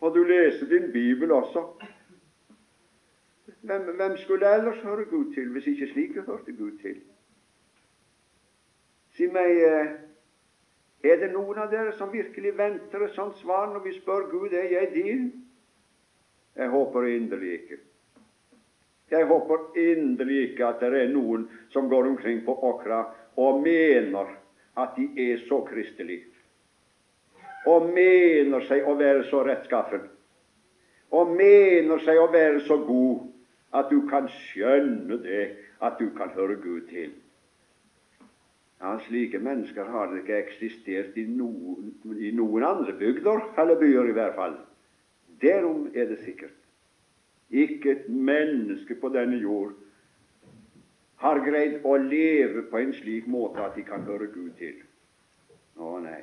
og 0.00 0.14
du 0.14 0.22
leser 0.22 0.66
din 0.66 0.92
bibel 0.92 1.32
også. 1.32 1.64
Hvem, 3.60 3.82
hvem 3.96 4.16
skulle 4.16 4.54
ellers 4.54 4.82
høre 4.82 5.04
Gud 5.04 5.34
til, 5.34 5.52
hvis 5.52 5.66
ikke 5.66 5.88
slike 5.92 6.20
hørte 6.20 6.52
Gud 6.52 6.78
til? 6.82 7.00
Si 9.16 9.26
meg, 9.26 9.56
eh, 9.62 9.88
er 11.04 11.16
det 11.20 11.32
noen 11.32 11.58
av 11.58 11.70
dere 11.72 11.92
som 11.96 12.12
virkelig 12.12 12.52
venter 12.58 13.04
et 13.04 13.16
sånt 13.16 13.36
svar 13.40 13.72
når 13.72 13.84
vi 13.84 13.96
spør 13.98 14.30
Gud 14.30 14.52
er 14.52 14.68
jeg 14.72 14.90
din? 14.94 15.32
Jeg 16.56 16.68
håper 16.68 17.02
inderlig 17.02 17.52
ikke. 17.52 17.80
Jeg 19.10 19.26
håper 19.26 19.78
inderlig 19.78 20.42
ikke 20.50 20.68
at 20.68 20.82
det 20.84 20.94
er 20.94 21.10
noen 21.10 21.48
som 21.74 21.88
går 21.90 22.12
omkring 22.12 22.44
på 22.46 22.54
Åkra 22.54 23.02
og 23.40 23.62
mener 23.64 24.36
at 24.78 24.94
de 24.96 25.08
er 25.32 25.40
så 25.48 25.60
kristelige, 25.66 26.28
og 27.66 27.90
mener 27.90 28.62
seg 28.68 28.86
å 28.86 28.94
være 28.98 29.24
så 29.28 29.42
rettskaffen, 29.46 30.06
og 31.10 31.32
mener 31.34 31.98
seg 32.06 32.20
å 32.22 32.30
være 32.30 32.62
så 32.68 32.78
god 32.86 33.26
at 33.76 33.90
du 33.90 34.06
kan 34.10 34.28
skjønne 34.30 35.18
det, 35.24 35.42
at 35.80 35.98
du 35.98 36.10
kan 36.14 36.30
høre 36.36 36.58
Gud 36.62 36.86
til. 36.90 37.12
Ja, 38.80 38.94
Slike 39.04 39.38
mennesker 39.42 39.90
har 39.92 40.14
ikke 40.16 40.38
eksistert 40.40 41.18
i 41.20 41.26
noen, 41.28 41.92
i 42.16 42.30
noen 42.32 42.64
andre 42.64 42.94
bygder, 42.96 43.42
eller 43.60 43.78
byer 43.80 44.08
i 44.08 44.16
hvert 44.16 44.38
fall. 44.38 44.56
Derom 45.42 45.90
er 45.94 46.08
det 46.08 46.22
sikkert. 46.24 46.59
Ikke 47.50 47.90
et 47.90 48.08
menneske 48.08 48.94
på 48.94 49.10
denne 49.10 49.38
jord 49.42 49.72
har 51.20 51.40
greid 51.44 51.82
å 51.84 51.96
leve 52.00 52.62
på 52.70 52.78
en 52.80 52.92
slik 52.96 53.26
måte 53.28 53.60
at 53.64 53.74
de 53.76 53.82
kan 53.84 54.06
høre 54.06 54.30
Gud 54.32 54.52
til. 54.58 54.78
Å 55.76 55.98
nei. 56.00 56.20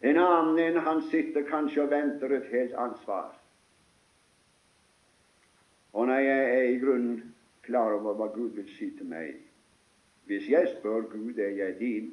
En 0.00 0.20
annen 0.22 0.60
enn 0.62 0.78
han 0.86 1.02
sitter 1.10 1.44
kanskje 1.48 1.82
og 1.84 1.90
venter 1.90 2.32
et 2.36 2.46
helt 2.52 2.76
ansvar. 2.78 3.32
Og 5.92 6.06
nei, 6.06 6.20
jeg 6.22 6.54
er 6.54 6.70
i 6.70 6.78
grunnen 6.78 7.34
klar 7.66 7.96
over 7.96 8.14
hva 8.16 8.30
Gud 8.32 8.54
vil 8.56 8.68
si 8.76 8.90
til 8.96 9.08
meg 9.08 9.36
Hvis 10.28 10.46
jeg 10.48 10.68
spør 10.76 11.08
Gud 11.08 11.38
er 11.40 11.54
jeg 11.56 11.78
din, 11.78 12.08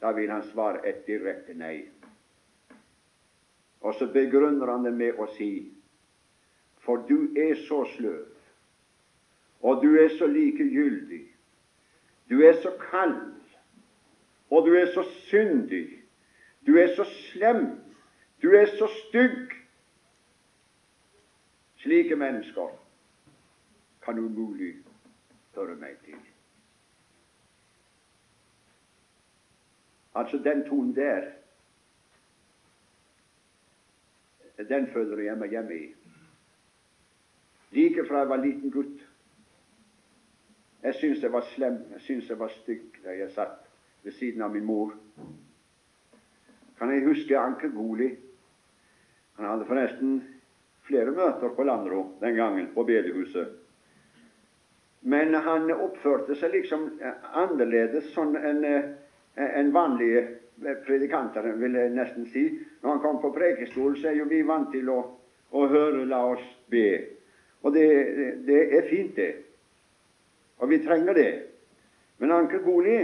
da 0.00 0.12
vil 0.12 0.30
han 0.30 0.44
svare 0.50 0.82
et 0.84 1.06
direkte 1.06 1.56
nei. 1.56 1.86
Og 3.84 3.94
så 3.94 4.08
begrunner 4.12 4.70
han 4.72 4.86
det 4.86 4.94
med 4.96 5.18
å 5.20 5.28
si 5.36 5.50
for 6.84 7.00
du 7.08 7.32
er 7.40 7.54
så 7.64 7.84
sløv, 7.96 8.26
og 9.64 9.80
du 9.80 9.94
er 9.96 10.10
så 10.18 10.26
likegyldig, 10.28 11.22
du 12.28 12.42
er 12.44 12.58
så 12.60 12.74
kald, 12.90 13.20
og 14.50 14.66
du 14.66 14.74
er 14.76 14.90
så 14.92 15.04
syndig, 15.28 15.86
du 16.66 16.76
er 16.76 16.92
så 16.96 17.04
slem, 17.04 17.64
du 18.42 18.52
er 18.52 18.66
så 18.76 18.88
stygg. 19.08 19.52
Slike 21.80 22.16
mennesker 22.16 22.68
kan 24.04 24.18
umulig 24.18 24.74
høre 25.56 25.76
meg 25.80 25.96
til. 26.04 26.20
Altså, 30.14 30.38
den 30.38 30.64
tonen 30.68 30.94
der, 30.96 31.32
den 34.62 34.86
føler 34.92 35.24
jeg 35.26 35.38
meg 35.38 35.50
hjemme 35.50 35.74
i. 35.74 35.86
Like 37.74 38.04
fra 38.06 38.22
jeg 38.22 38.28
var 38.30 38.42
liten 38.42 38.70
gutt. 38.70 39.00
Jeg 40.84 40.94
syntes 40.94 41.22
jeg 41.22 41.32
var 41.32 41.46
slem, 41.54 41.78
jeg 41.92 42.00
syntes 42.00 42.28
jeg 42.30 42.38
var 42.38 42.52
stygg 42.60 43.00
da 43.04 43.16
jeg 43.16 43.32
satt 43.34 43.64
ved 44.04 44.12
siden 44.12 44.42
av 44.42 44.52
min 44.52 44.66
mor. 44.68 44.92
Kan 46.78 46.92
jeg 46.92 47.06
huske 47.06 47.38
Anker 47.38 47.72
Goli? 47.72 48.10
Han 49.38 49.48
hadde 49.48 49.66
forresten 49.66 50.18
flere 50.86 51.10
møter 51.10 51.54
på 51.56 51.64
Landro 51.64 52.04
den 52.20 52.36
gangen, 52.36 52.68
på 52.74 52.84
bedehuset. 52.84 53.48
Men 55.00 55.34
han 55.34 55.70
oppførte 55.72 56.36
seg 56.38 56.54
liksom 56.54 56.86
annerledes 57.34 58.12
sånn 58.14 58.36
enn 58.36 58.64
en 59.34 59.72
vanlige 59.74 60.22
predikanter, 60.86 61.52
vil 61.52 61.74
jeg 61.74 61.90
nesten 61.90 62.26
si. 62.32 62.44
Når 62.82 62.90
han 62.90 63.00
kom 63.00 63.20
på 63.20 63.32
prekestolen, 63.32 63.96
så 63.96 64.08
er 64.08 64.18
jo 64.20 64.28
vi 64.30 64.42
vant 64.46 64.70
til 64.72 64.88
å, 64.90 65.00
å 65.50 65.66
høre 65.66 66.04
'la 66.06 66.20
oss 66.34 66.46
be'. 66.70 67.14
Og 67.62 67.72
det, 67.72 67.88
det, 68.46 68.60
er 68.78 68.88
fint, 68.88 69.16
det. 69.16 69.34
Og 70.58 70.70
vi 70.70 70.78
trenger 70.84 71.14
det. 71.14 71.42
Men 72.18 72.32
Anker 72.32 72.58
Goli 72.58 72.98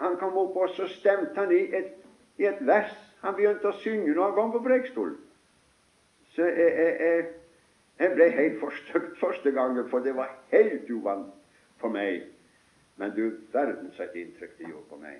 han 0.00 0.16
kom 0.16 0.36
opp, 0.38 0.56
og 0.56 0.70
så 0.76 0.86
stemte 0.88 1.34
han 1.36 1.52
i 1.52 1.64
et, 1.76 1.96
i 2.38 2.46
et 2.48 2.62
vers. 2.66 2.94
Han 3.20 3.34
begynte 3.36 3.68
å 3.68 3.80
synge 3.82 4.14
når 4.14 4.22
han 4.22 4.36
kom 4.38 4.52
på 4.54 4.62
prekestolen. 4.64 5.18
Så 6.32 6.46
jeg, 6.46 6.76
jeg, 7.00 7.26
jeg, 7.98 8.12
ble 8.14 8.28
helt 8.36 8.60
forstøkt 8.62 9.18
første 9.20 9.52
gangen, 9.52 9.88
for 9.90 10.00
det 10.00 10.14
var 10.16 10.32
helt 10.54 10.88
uvant 10.90 11.34
for 11.82 11.92
meg. 11.92 12.30
Men 12.96 13.12
du 13.16 13.26
verdens 13.52 14.00
et 14.00 14.16
inntrykk 14.22 14.56
det 14.58 14.70
gjorde 14.70 14.88
på 14.88 15.00
meg. 15.02 15.18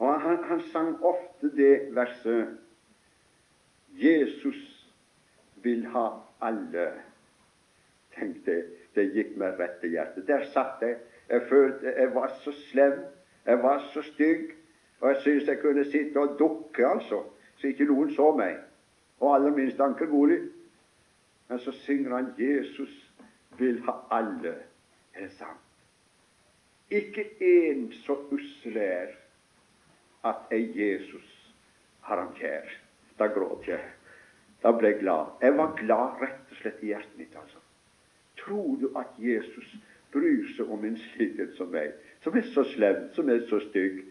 Og 0.00 0.20
han, 0.20 0.44
han 0.44 0.60
sang 0.72 0.94
ofte 1.04 1.50
det 1.56 1.74
verset 1.92 2.56
Jesus 4.00 4.60
vil 5.62 5.84
ha 5.92 6.06
alle. 6.40 6.86
Tenk 8.16 8.40
det, 8.46 8.62
det 8.96 9.10
gikk 9.12 9.34
meg 9.40 9.60
rett 9.60 9.84
i 9.84 9.92
hjertet. 9.92 10.24
Der 10.28 10.46
satt 10.54 10.80
jeg. 10.80 10.96
Jeg 11.28 11.44
følte 11.50 11.92
jeg 11.92 12.14
var 12.14 12.32
så 12.42 12.52
slem, 12.70 12.96
jeg 13.46 13.62
var 13.62 13.84
så 13.92 14.02
stygg, 14.02 14.48
og 15.00 15.12
jeg 15.12 15.20
syntes 15.22 15.48
jeg 15.48 15.60
kunne 15.60 15.84
sitte 15.84 16.18
og 16.20 16.38
dukke, 16.38 16.86
altså, 16.86 17.20
så 17.56 17.68
ikke 17.68 17.86
noen 17.86 18.10
så 18.16 18.32
meg. 18.36 18.56
Og 19.20 19.34
aller 19.36 19.54
minst 19.54 19.80
Anker 19.80 20.08
Goli. 20.10 20.40
Men 21.48 21.58
så 21.58 21.72
synger 21.84 22.16
han 22.16 22.34
'Jesus 22.38 23.12
vil 23.58 23.82
ha 23.84 23.92
alle'. 24.10 24.58
Er 25.14 25.20
det 25.22 25.32
sant? 25.32 25.66
Ikke 26.90 27.24
en 27.40 27.92
så 27.92 28.16
ussel 28.30 28.76
er 28.76 29.19
at 30.26 30.52
ei 30.52 30.66
Jesus 30.74 31.28
har 32.06 32.20
han 32.20 32.34
kjær. 32.36 32.68
Da 33.18 33.28
gråt 33.32 33.68
jeg. 33.68 33.82
Da 34.62 34.72
ble 34.76 34.92
jeg 34.92 35.00
glad. 35.00 35.36
Jeg 35.40 35.56
var 35.56 35.74
glad 35.78 36.22
rett 36.22 36.52
og 36.52 36.60
slett 36.60 36.84
i 36.84 36.92
hjertet 36.92 37.16
mitt. 37.18 37.36
altså. 37.36 37.58
Tror 38.44 38.76
du 38.80 38.90
at 38.98 39.12
Jesus 39.18 39.74
bryr 40.12 40.48
seg 40.56 40.70
om 40.70 40.84
en 40.84 40.96
slik 40.98 41.40
som 41.56 41.70
meg, 41.72 41.92
som 42.24 42.36
er 42.36 42.46
så 42.54 42.64
slem, 42.72 43.08
som 43.14 43.28
er 43.30 43.44
så 43.48 43.60
stygg? 43.68 44.02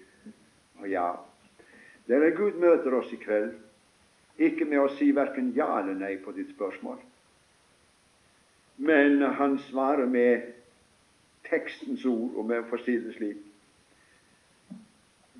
Og 0.79 0.87
ja, 0.89 1.11
dere 2.07 2.31
Gud 2.37 2.57
møter 2.61 2.95
oss 2.95 3.11
i 3.13 3.19
kveld, 3.19 3.57
ikke 4.39 4.65
med 4.65 4.79
å 4.79 4.91
si 4.95 5.09
verken 5.11 5.51
ja 5.57 5.67
eller 5.81 5.97
nei 5.99 6.15
på 6.23 6.31
ditt 6.31 6.53
spørsmål, 6.55 7.01
men 8.79 9.21
han 9.35 9.57
svarer 9.67 10.07
med 10.07 10.53
tekstens 11.49 12.05
ord, 12.07 12.37
om 12.39 12.51
jeg 12.53 12.67
får 12.69 12.83
si 12.85 12.95
det 13.03 13.15
slik. 13.17 13.48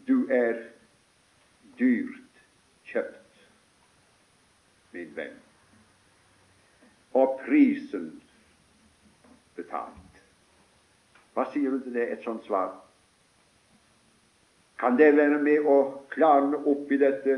Du 0.10 0.26
er 0.34 0.63
dyrt 1.78 2.39
kjøpt, 2.89 3.41
min 4.91 5.12
venn, 5.15 5.36
og 7.13 7.36
prisen 7.43 8.08
betalt. 9.56 10.22
Hva 11.36 11.45
sier 11.54 11.76
du 11.76 11.84
til 11.84 11.93
det, 11.93 12.08
et 12.10 12.26
sånt 12.26 12.48
svar? 12.50 12.74
Kan 14.82 14.98
det 14.98 15.12
være 15.13 15.38
med 15.43 15.67
å 15.69 15.78
klarne 16.10 16.58
opp 16.72 16.89
i 16.89 16.98
dette, 16.98 17.36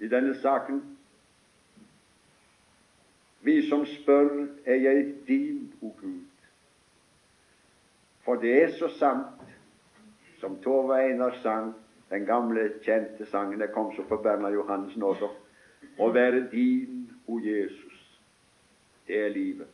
i 0.00 0.08
denne 0.08 0.38
saken? 0.40 0.80
Vi 3.44 3.60
som 3.68 3.84
spør, 3.86 4.46
er 4.64 4.80
jeg 4.86 5.04
din, 5.28 5.66
o 5.82 5.92
Gud? 6.00 6.46
For 8.24 8.40
det 8.40 8.54
er 8.62 8.72
så 8.78 8.88
sant 8.96 9.37
som 10.40 10.56
Tove 10.62 10.96
Einar 11.02 11.38
sang, 11.42 11.72
den 12.08 12.24
gamle, 12.26 12.68
kjente 12.84 13.26
sangen 13.26 13.58
Det 13.60 13.72
kom 13.74 13.92
så 13.96 14.02
på 14.08 14.16
Bernhard 14.22 14.54
Johansen 14.54 15.02
også. 15.02 15.28
Å 15.98 16.08
være 16.14 16.46
din, 16.52 17.04
o 17.26 17.38
Jesus, 17.42 17.98
det 19.06 19.18
er 19.26 19.34
livet. 19.34 19.68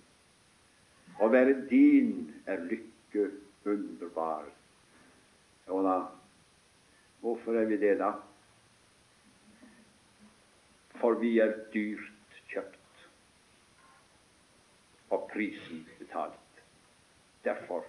Å 1.23 1.29
være 1.31 1.55
din 1.71 2.33
er 2.51 2.65
lykke 2.67 3.29
underbar. 3.71 4.51
Og 5.71 5.85
da 5.87 5.99
Hvorfor 7.25 7.57
er 7.57 7.65
vi 7.65 7.77
det, 7.81 7.95
da? 7.97 8.11
For 11.01 11.17
vi 11.17 11.39
er 11.41 11.55
dyrt 11.73 12.35
kjøpt, 12.53 13.07
og 15.09 15.25
prisen 15.33 15.87
betalt. 15.99 16.61
Derfor 17.49 17.89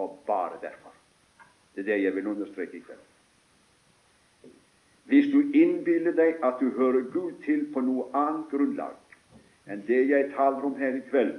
og 0.00 0.22
bare 0.26 0.56
derfor. 0.62 0.91
Det 1.74 1.80
er 1.80 1.94
det 1.94 2.02
jeg 2.02 2.14
vil 2.14 2.26
understreke 2.26 2.76
i 2.76 2.80
kveld. 2.80 2.98
Hvis 5.04 5.32
du 5.32 5.40
innbiller 5.40 6.12
deg 6.16 6.42
at 6.44 6.60
du 6.60 6.70
hører 6.70 7.08
Gud 7.12 7.32
til 7.44 7.66
på 7.72 7.80
noe 7.80 8.08
annet 8.16 8.50
grunnlag 8.50 8.98
enn 9.70 9.82
det 9.86 10.00
jeg 10.08 10.32
taler 10.34 10.64
om 10.66 10.74
her 10.76 10.96
i 10.98 11.02
kveld, 11.10 11.36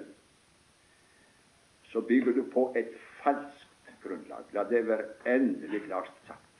så 1.91 2.01
bygger 2.01 2.33
du 2.33 2.43
på 2.53 2.69
et 2.79 2.91
falskt 3.23 3.91
grunnlag. 4.03 4.45
La 4.53 4.63
det 4.69 4.87
være 4.87 5.35
endelig 5.35 5.81
klart 5.87 6.11
sagt. 6.27 6.53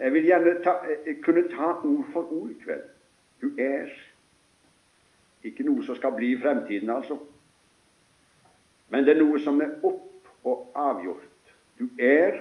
Jeg 0.00 0.12
vil 0.12 0.24
gjerne 0.24 0.54
ta, 0.64 0.72
kunne 1.22 1.48
ta 1.48 1.72
ord 1.84 2.06
for 2.12 2.32
ord 2.32 2.50
i 2.50 2.56
kveld. 2.62 2.86
Du 3.42 3.50
er 3.58 3.90
ikke 5.44 5.64
noe 5.64 5.84
som 5.84 5.96
skal 5.96 6.14
bli 6.16 6.32
i 6.32 6.40
fremtiden, 6.40 6.90
altså. 6.90 7.18
Men 8.90 9.04
det 9.06 9.14
er 9.14 9.22
noe 9.22 9.40
som 9.42 9.60
er 9.62 9.76
opp 9.86 10.46
og 10.46 10.70
avgjort. 10.74 11.54
Du 11.78 11.86
er 11.98 12.36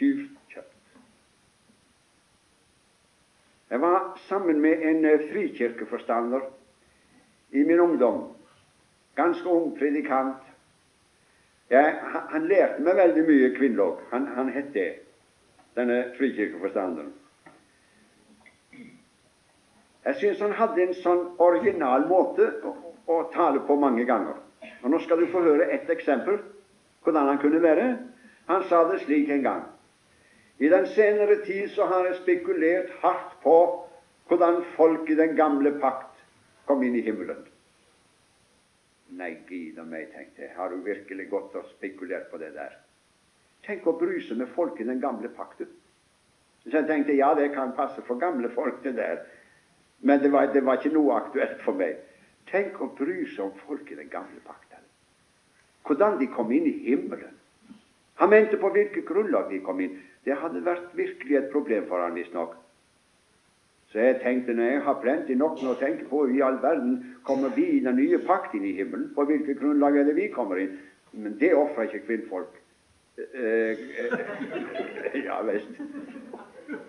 dyrt 0.00 0.34
kjøpt. 0.52 0.98
Jeg 3.70 3.80
var 3.80 4.18
sammen 4.28 4.60
med 4.60 4.82
en 4.90 5.04
eh, 5.04 5.28
frikirkeforstander 5.30 6.48
i 7.52 7.62
min 7.64 7.80
ungdom. 7.80 8.24
Ganske 9.16 9.48
ung 9.48 9.72
predikant. 9.78 10.42
Jeg, 11.70 11.94
han 12.34 12.48
lærte 12.48 12.82
meg 12.84 12.96
veldig 12.96 13.24
mye 13.28 13.50
kvinnelog. 13.56 14.00
Han, 14.10 14.26
han 14.36 14.52
het 14.52 14.74
det, 14.74 14.90
denne 15.76 16.02
frikirkeforstanderen. 16.18 17.12
Jeg 20.04 20.18
syns 20.20 20.40
han 20.42 20.52
hadde 20.58 20.82
en 20.82 20.96
sånn 20.98 21.22
original 21.40 22.08
måte 22.10 22.48
å, 22.66 22.72
å, 23.06 23.18
tale 23.32 23.62
på 23.64 23.76
mange 23.78 24.04
ganger. 24.04 24.41
Og 24.82 24.90
Nå 24.90 24.98
skal 25.04 25.20
du 25.20 25.30
få 25.30 25.42
høre 25.44 25.70
ett 25.70 25.90
eksempel 25.90 26.40
hvordan 27.02 27.28
han 27.28 27.38
kunne 27.42 27.62
være. 27.62 27.86
Han 28.50 28.64
sa 28.68 28.82
det 28.90 29.00
slik 29.02 29.30
en 29.30 29.42
gang. 29.42 29.62
I 30.58 30.68
den 30.68 30.86
senere 30.86 31.44
tid 31.44 31.68
så 31.74 31.86
har 31.90 32.06
jeg 32.06 32.20
spekulert 32.22 32.90
hardt 33.02 33.38
på 33.42 33.56
hvordan 34.28 34.62
folk 34.76 35.10
i 35.10 35.18
den 35.18 35.36
gamle 35.36 35.74
pakt 35.80 36.22
kom 36.66 36.82
inn 36.82 36.94
i 36.96 37.02
himmelen. 37.02 37.42
Nei, 39.18 39.34
gid 39.48 39.78
og 39.78 39.88
meg, 39.90 40.08
tenkte 40.14 40.46
jeg, 40.46 40.54
har 40.56 40.70
du 40.72 40.80
virkelig 40.86 41.28
gått 41.28 41.56
og 41.58 41.66
spekulert 41.74 42.30
på 42.30 42.38
det 42.40 42.54
der? 42.54 42.78
Tenk 43.66 43.86
å 43.86 43.96
bry 43.98 44.22
seg 44.24 44.40
med 44.40 44.50
folk 44.54 44.80
i 44.80 44.86
den 44.88 45.02
gamle 45.02 45.28
pakten. 45.36 45.68
Så 46.64 46.78
jeg 46.78 46.86
tenkte 46.88 47.18
ja, 47.18 47.32
det 47.34 47.50
kan 47.54 47.74
passe 47.76 48.02
for 48.06 48.20
gamle 48.22 48.48
folk, 48.54 48.80
det 48.84 48.94
der. 48.96 49.24
Men 50.00 50.22
det 50.22 50.32
var, 50.32 50.48
det 50.54 50.64
var 50.64 50.78
ikke 50.78 50.94
noe 50.94 51.18
aktuelt 51.18 51.60
for 51.66 51.76
meg. 51.78 51.98
Tenk 52.50 52.80
å 52.80 52.90
bry 52.98 53.26
seg 53.34 53.44
om 53.50 53.54
folk 53.66 53.90
i 53.90 53.98
den 53.98 54.10
gamle 54.10 54.40
pakten. 54.46 54.71
Hvordan 55.86 56.18
de 56.20 56.28
kom 56.30 56.52
inn 56.52 56.66
i 56.66 56.78
himmelen. 56.86 57.38
Han 58.20 58.30
mente 58.30 58.56
på 58.56 58.70
hvilket 58.70 59.06
grunnlag 59.08 59.50
de 59.50 59.60
kom 59.64 59.80
inn. 59.80 59.96
Det 60.24 60.36
hadde 60.38 60.64
vært 60.64 60.92
virkelig 60.94 61.36
et 61.36 61.50
problem 61.52 61.88
for 61.88 62.02
han 62.04 62.14
visstnok. 62.14 62.54
Så 63.90 63.98
jeg 63.98 64.20
tenkte 64.22 64.54
når 64.54 64.70
jeg 64.70 64.82
har 64.86 65.00
plenty 65.02 65.34
nok 65.36 65.58
med 65.60 65.72
å 65.74 65.80
tenke 65.80 66.06
på 66.08 66.22
i 66.32 66.40
all 66.40 66.56
verden 66.62 66.94
kommer 67.28 67.52
vi 67.56 67.66
i 67.76 67.82
den 67.84 67.98
nye 67.98 68.20
pakt 68.24 68.54
inn 68.56 68.64
i 68.64 68.76
himmelen, 68.78 69.10
på 69.14 69.26
hvilket 69.28 69.58
grunnlag 69.60 69.98
er 69.98 70.08
det 70.08 70.16
vi 70.16 70.30
kommer 70.32 70.62
inn? 70.62 70.78
Men 71.12 71.36
det 71.40 71.52
ofrer 71.52 71.90
ikke 71.90 72.06
kvinnfolk. 72.06 72.54
Eh, 73.20 73.82
eh, 74.00 75.18
ja 75.26 75.42
visst. 75.44 75.82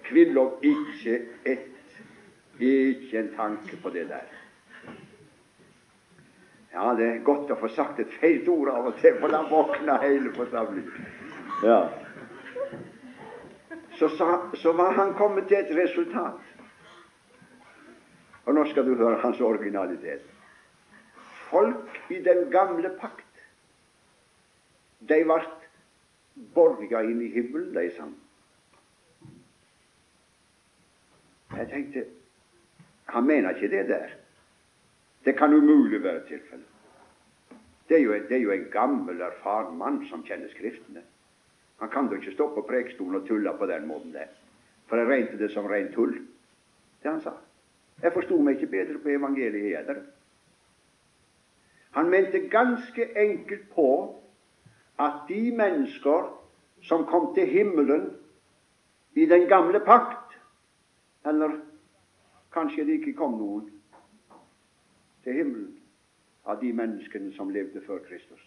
Kvinner 0.08 0.54
ikke 0.64 1.20
ett 1.44 1.70
ikke 2.64 3.20
en 3.20 3.34
tanke 3.36 3.78
på 3.84 3.90
det 3.90 4.08
der. 4.10 4.43
Ja, 6.74 6.94
det 6.98 7.06
er 7.06 7.20
godt 7.26 7.52
å 7.54 7.58
få 7.62 7.70
sagt 7.70 8.00
et 8.02 8.14
feil 8.18 8.48
ord 8.50 8.72
av 8.74 8.88
og 8.90 8.96
til, 9.02 9.14
for 9.22 9.30
da 9.30 9.44
våkner 9.46 10.02
hele 10.02 10.32
forsamlingen. 10.34 11.06
Ja. 11.62 11.82
Så, 14.00 14.10
sa, 14.18 14.30
så 14.58 14.74
var 14.74 14.96
han 14.98 15.14
kommet 15.14 15.48
til 15.48 15.60
et 15.60 15.76
resultat. 15.78 16.42
Og 18.46 18.58
nå 18.58 18.66
skal 18.72 18.88
du 18.88 18.96
høre 18.98 19.22
hans 19.22 19.42
originalitet. 19.42 20.26
Folk 21.52 22.00
i 22.10 22.18
den 22.26 22.50
gamle 22.52 22.90
pakt, 22.98 23.22
de 25.06 25.22
ble 25.30 25.40
borga 26.56 27.04
inn 27.06 27.22
i 27.22 27.30
himmelen, 27.36 27.70
de 27.78 27.86
sammen. 27.94 28.20
Jeg 31.54 31.70
tenkte 31.70 32.06
Han 33.14 33.28
mener 33.30 33.54
ikke 33.54 33.70
det 33.70 33.88
der. 33.88 34.14
Det 35.26 35.38
kan 35.38 35.54
umulig 35.54 36.04
være 36.04 36.26
tilfellet. 36.28 36.68
Det, 37.90 37.98
det, 38.30 38.38
er 38.38 38.42
jo 38.42 38.52
en 38.52 38.70
gammel, 38.72 39.22
erfaren 39.22 39.78
mann 39.78 40.06
som 40.10 40.24
kjenner 40.24 40.50
Skriftene. 40.52 41.04
Han 41.80 41.90
kan 41.90 42.08
da 42.08 42.16
ikke 42.16 42.32
stå 42.32 42.48
på 42.56 42.64
prekestolen 42.68 43.22
og 43.22 43.28
tulle 43.28 43.52
på 43.60 43.66
den 43.68 43.88
måten 43.88 44.14
der. 44.14 44.32
For 44.88 44.98
jeg 44.98 45.08
regnet 45.08 45.40
det 45.40 45.52
som 45.52 45.66
rent 45.68 45.94
tull, 45.94 46.14
det 47.04 47.12
han 47.12 47.22
sa. 47.22 47.34
Jeg 48.02 48.14
forsto 48.14 48.40
meg 48.42 48.56
ikke 48.58 48.72
bedre 48.72 49.00
på 49.00 49.12
evangeliet 49.12 49.78
heller. 49.78 50.02
Han 51.94 52.10
mente 52.10 52.48
ganske 52.50 53.08
enkelt 53.20 53.70
på 53.76 53.90
at 55.00 55.28
de 55.28 55.52
mennesker 55.56 56.32
som 56.84 57.06
kom 57.06 57.34
til 57.36 57.48
himmelen 57.48 58.10
i 59.16 59.26
den 59.26 59.48
gamle 59.48 59.80
pakt, 59.80 60.34
eller 61.26 61.60
kanskje 62.54 62.86
det 62.86 63.00
ikke 63.00 63.14
kom 63.18 63.38
noen 63.38 63.70
til 65.24 65.40
himmelen 65.40 65.72
av 66.46 66.60
de 66.62 66.74
menneskene 66.76 67.32
som 67.38 67.52
levde 67.54 67.82
før 67.88 68.04
Kristus. 68.08 68.42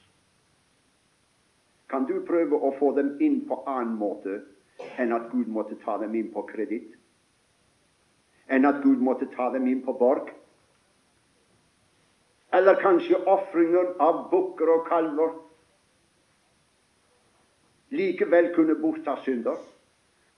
Kan 1.89 2.05
du 2.09 2.19
prøve 2.27 2.59
å 2.59 2.75
få 2.79 2.93
dem 2.97 3.15
inn 3.23 3.43
på 3.49 3.63
annen 3.65 3.97
måte 3.99 4.41
enn 5.01 5.15
at 5.17 5.31
Gud 5.33 5.49
måtte 5.49 5.79
ta 5.85 5.97
dem 6.03 6.15
inn 6.19 6.33
på 6.35 6.43
kreditt? 6.51 6.97
enn 8.47 8.67
at 8.67 8.83
Gud 8.83 9.03
måtte 9.03 9.29
ta 9.35 9.51
dem 9.55 9.67
inn 9.71 9.83
på 9.85 9.95
borg? 9.99 10.31
Eller 12.55 12.79
kanskje 12.81 13.19
ofringer 13.29 13.97
av 14.03 14.29
bukker 14.31 14.71
og 14.73 14.87
kalver 14.89 15.35
likevel 17.97 18.53
kunne 18.55 18.79
bortta 18.81 19.19
synder? 19.25 19.59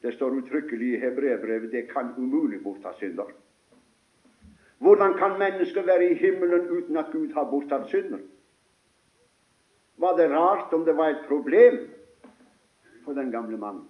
Det 0.02 0.14
står 0.14 0.40
uttrykkelig 0.40 0.94
i 0.94 1.00
Hebreerbrevet 1.02 1.72
det 1.74 1.88
kan 1.92 2.14
umulig 2.16 2.62
bortta 2.62 2.94
synder. 3.00 3.30
Hvordan 4.78 5.18
kan 5.18 5.38
mennesker 5.38 5.82
være 5.82 6.10
i 6.10 6.14
himmelen 6.14 6.68
uten 6.70 6.96
at 6.96 7.10
Gud 7.12 7.32
har 7.32 7.50
bortsatt 7.50 7.90
synder? 7.90 8.18
Var 9.96 10.16
det 10.16 10.30
rart 10.30 10.72
om 10.72 10.84
det 10.84 10.96
var 10.96 11.08
et 11.08 11.24
problem 11.28 11.78
for 13.04 13.12
den 13.12 13.30
gamle 13.30 13.56
mannen? 13.56 13.88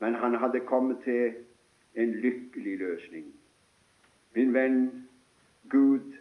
Men 0.00 0.14
han 0.14 0.34
hadde 0.34 0.60
kommet 0.60 0.98
til 1.04 1.34
en 1.94 2.12
lykkelig 2.12 2.78
løsning. 2.78 3.34
Min 4.34 4.54
venn, 4.54 5.08
Gud 5.70 6.12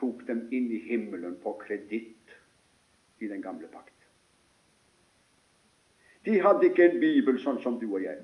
tok 0.00 0.26
dem 0.26 0.48
inn 0.52 0.70
i 0.70 0.82
himmelen 0.88 1.38
på 1.42 1.52
kreditt 1.62 2.34
i 3.18 3.28
den 3.28 3.42
gamle 3.42 3.68
pakt. 3.72 3.92
De 6.24 6.40
hadde 6.42 6.66
ikke 6.66 6.90
en 6.90 7.00
bibel 7.00 7.38
sånn 7.40 7.62
som 7.62 7.78
du 7.80 7.86
og 7.86 8.02
jeg. 8.02 8.18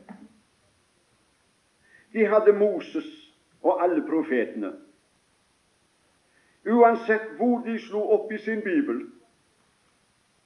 De 2.13 2.27
hadde 2.29 2.53
Moses 2.59 3.22
og 3.63 3.83
alle 3.83 4.07
profetene. 4.07 4.73
Uansett 6.67 7.33
hvor 7.39 7.63
de 7.67 7.79
slo 7.79 8.03
opp 8.15 8.33
i 8.33 8.39
sin 8.39 8.63
bibel, 8.63 9.07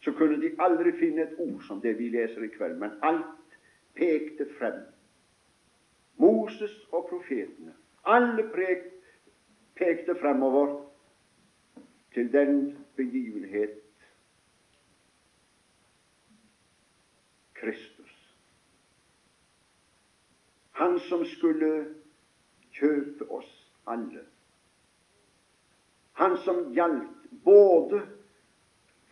så 0.01 0.13
kunne 0.13 0.41
de 0.41 0.55
aldri 0.59 0.93
finne 0.97 1.23
et 1.23 1.39
ord 1.39 1.63
som 1.67 1.81
det 1.81 1.97
vi 1.99 2.09
leser 2.13 2.45
i 2.45 2.53
kveld, 2.53 2.77
men 2.79 2.95
alt 3.03 3.57
pekte 3.97 4.47
frem 4.59 4.85
Moses 6.17 6.73
og 6.93 7.09
profetene. 7.11 7.75
Alle 8.05 8.45
pekte 9.77 10.15
fremover 10.21 10.77
til 12.15 12.33
den 12.33 12.79
begivenhet 12.97 13.83
Kristus. 17.55 18.35
Han 20.73 20.99
som 20.99 21.25
skulle 21.25 21.95
kjøpe 22.77 23.29
oss 23.33 23.51
alle. 23.87 24.23
Han 26.21 26.37
som 26.45 26.73
gjaldt 26.75 27.31
både 27.45 28.01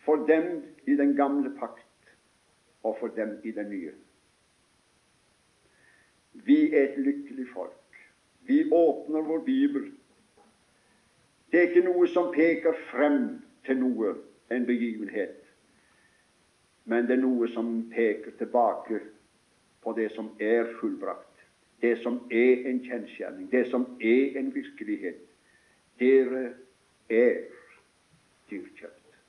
for 0.05 0.25
dem 0.27 0.63
i 0.87 0.95
den 0.95 1.15
gamle 1.15 1.51
pakt 1.59 2.11
og 2.83 2.97
for 2.99 3.07
dem 3.07 3.37
i 3.43 3.51
den 3.51 3.69
nye. 3.69 3.93
Vi 6.33 6.59
er 6.73 6.83
et 6.83 6.97
lykkelig 6.99 7.47
folk. 7.53 7.99
Vi 8.45 8.71
åpner 8.71 9.21
vår 9.21 9.39
bibel. 9.45 9.91
Det 11.51 11.59
er 11.59 11.69
ikke 11.69 11.87
noe 11.87 12.07
som 12.11 12.33
peker 12.33 12.75
frem 12.91 13.19
til 13.65 13.79
noe, 13.79 14.15
en 14.51 14.65
begivenhet, 14.65 15.39
men 16.85 17.07
det 17.07 17.15
er 17.15 17.21
noe 17.23 17.47
som 17.49 17.69
peker 17.89 18.35
tilbake 18.37 18.99
på 19.81 19.93
det 19.97 20.11
som 20.13 20.27
er 20.37 20.69
fullbrakt, 20.81 21.34
det 21.85 21.97
som 22.01 22.19
er 22.31 22.69
en 22.69 22.79
kjensgjerning, 22.85 23.49
det 23.51 23.65
som 23.69 23.85
er 24.01 24.39
en 24.39 24.53
virkelighet. 24.55 25.21
Dere 25.99 26.45
er 27.09 27.43
dyrkjøpt. 28.49 29.19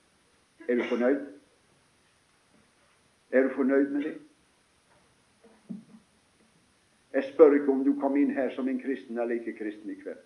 Er 0.68 0.74
du 0.74 0.84
fornøyd? 0.88 1.26
Er 3.30 3.42
du 3.42 3.54
fornøyd 3.54 3.90
med 3.90 4.02
det? 4.02 4.14
Jeg 7.12 7.24
spør 7.32 7.54
ikke 7.54 7.72
om 7.72 7.84
du 7.84 7.94
kom 8.00 8.16
inn 8.16 8.32
her 8.36 8.50
som 8.54 8.68
en 8.68 8.80
kristen 8.80 9.18
eller 9.18 9.38
ikke 9.38 9.56
kristen 9.56 9.90
i 9.90 9.98
kveld. 10.00 10.24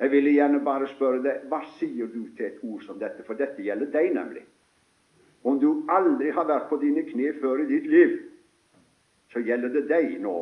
Jeg 0.00 0.10
ville 0.10 0.32
gjerne 0.32 0.60
bare 0.64 0.88
spørre 0.92 1.22
deg 1.24 1.48
hva 1.50 1.60
sier 1.78 2.08
du 2.12 2.22
til 2.36 2.46
et 2.46 2.62
ord 2.62 2.84
som 2.84 2.98
dette, 3.00 3.24
for 3.26 3.38
dette 3.38 3.62
gjelder 3.62 3.92
deg, 3.92 4.12
nemlig. 4.16 4.44
Om 5.44 5.60
du 5.60 5.68
aldri 5.92 6.32
har 6.32 6.48
vært 6.48 6.70
på 6.70 6.80
dine 6.80 7.04
kne 7.08 7.34
før 7.40 7.62
i 7.64 7.68
ditt 7.68 7.86
liv, 7.90 8.16
så 9.34 9.42
gjelder 9.42 9.72
det 9.74 9.88
deg 9.90 10.16
nå. 10.22 10.36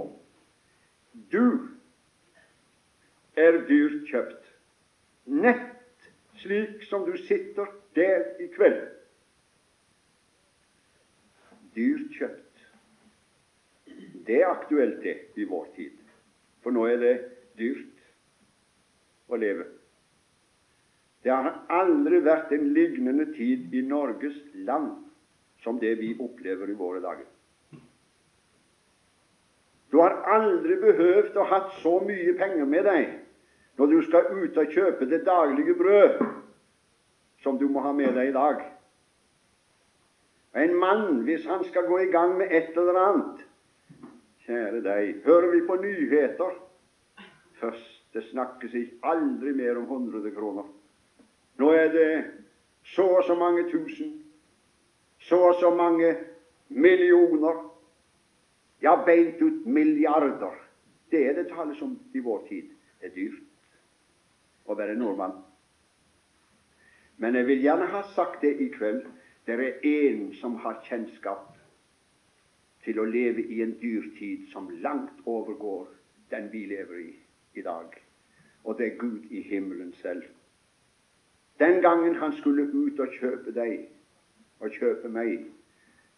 Du 1.33 1.69
er 3.41 3.63
dyrt 3.69 4.05
kjøpt, 4.11 4.51
nett 5.33 6.09
slik 6.43 6.85
som 6.91 7.07
du 7.09 7.17
sitter 7.25 7.71
der 7.97 8.27
i 8.43 8.51
kveld. 8.53 8.83
Dyrt 11.73 12.19
kjøpt. 12.19 12.65
Det 14.27 14.43
er 14.43 14.51
aktuelt, 14.53 15.01
det, 15.03 15.17
i 15.41 15.49
vår 15.49 15.71
tid. 15.77 15.97
For 16.63 16.75
nå 16.75 16.85
er 16.93 17.01
det 17.01 17.15
dyrt 17.59 18.05
å 19.33 19.41
leve. 19.41 19.67
Det 21.23 21.33
har 21.33 21.63
aldri 21.73 22.21
vært 22.27 22.53
en 22.53 22.69
lignende 22.75 23.29
tid 23.37 23.73
i 23.75 23.83
Norges 23.87 24.37
land 24.67 24.99
som 25.63 25.79
det 25.81 25.95
vi 26.01 26.13
opplever 26.21 26.71
i 26.71 26.77
våre 26.77 27.01
dager. 27.03 27.29
Du 29.93 30.01
har 30.01 30.23
aldri 30.35 30.79
behøvd 30.81 31.37
å 31.37 31.49
ha 31.51 31.59
så 31.83 31.99
mye 32.07 32.33
penger 32.39 32.69
med 32.69 32.87
deg 32.89 33.11
når 33.81 33.91
du 33.91 33.99
skal 34.07 34.31
ut 34.33 34.57
og 34.61 34.73
kjøpe 34.73 35.09
det 35.09 35.23
daglige 35.27 35.75
brød 35.77 36.23
som 37.45 37.59
du 37.61 37.67
må 37.69 37.83
ha 37.85 37.93
med 37.97 38.15
deg 38.17 38.31
i 38.31 38.35
dag. 38.37 38.61
En 40.55 40.75
mann, 40.77 41.23
hvis 41.25 41.47
han 41.49 41.65
skal 41.65 41.89
gå 41.89 42.03
i 42.05 42.11
gang 42.13 42.37
med 42.39 42.53
et 42.53 42.77
eller 42.77 42.99
annet, 43.01 43.41
Kjære 44.43 44.81
deg, 44.83 45.21
hører 45.25 45.53
vi 45.53 45.61
på 45.67 45.77
nyheter 45.79 46.57
Først, 47.61 48.01
det 48.13 48.25
snakkes 48.27 48.73
ikke 48.75 49.07
aldri 49.07 49.53
mer 49.55 49.77
om 49.79 49.85
hundrede 49.87 50.33
kroner. 50.35 50.65
Nå 51.63 51.69
er 51.71 51.93
det 51.93 52.09
så 52.91 53.05
og 53.07 53.23
så 53.25 53.37
mange 53.39 53.69
tusen, 53.71 54.17
så 55.23 55.39
og 55.47 55.55
så 55.61 55.71
mange 55.71 56.17
millioner, 56.69 57.61
ja, 58.83 58.97
beint 59.07 59.43
ut 59.43 59.67
milliarder. 59.67 60.59
Det 61.11 61.27
er 61.29 61.35
det 61.35 61.49
tales 61.49 61.83
om 61.83 61.99
i 62.15 62.21
vår 62.21 62.47
tid. 62.49 62.71
Er 63.03 63.15
dyrt 63.15 63.43
å 64.67 64.77
være 64.79 64.97
nordmann. 64.97 65.41
Men 67.17 67.37
jeg 67.39 67.47
vil 67.47 67.63
gjerne 67.63 67.87
ha 67.93 68.03
sagt 68.15 68.43
det 68.43 68.55
i 68.61 68.69
kveld. 68.75 69.05
Det 69.47 69.59
er 69.59 69.83
en 69.87 70.33
som 70.39 70.57
har 70.63 70.81
kjennskap 70.87 71.51
til 72.83 72.99
å 72.99 73.07
leve 73.07 73.43
i 73.43 73.61
en 73.63 73.75
dyrtid 73.79 74.49
som 74.53 74.71
langt 74.83 75.23
overgår 75.27 75.87
den 76.31 76.49
vi 76.53 76.67
lever 76.71 77.03
i 77.03 77.13
i 77.55 77.63
dag. 77.63 77.93
Og 78.65 78.79
det 78.79 78.87
er 78.87 78.99
Gud 78.99 79.31
i 79.31 79.43
himmelen 79.43 79.93
selv. 79.93 80.23
Den 81.59 81.83
gangen 81.83 82.15
han 82.15 82.33
skulle 82.33 82.63
ut 82.73 83.01
og 83.01 83.15
kjøpe 83.21 83.53
deg 83.53 83.89
og 84.63 84.71
kjøpe 84.71 85.09
meg, 85.09 85.45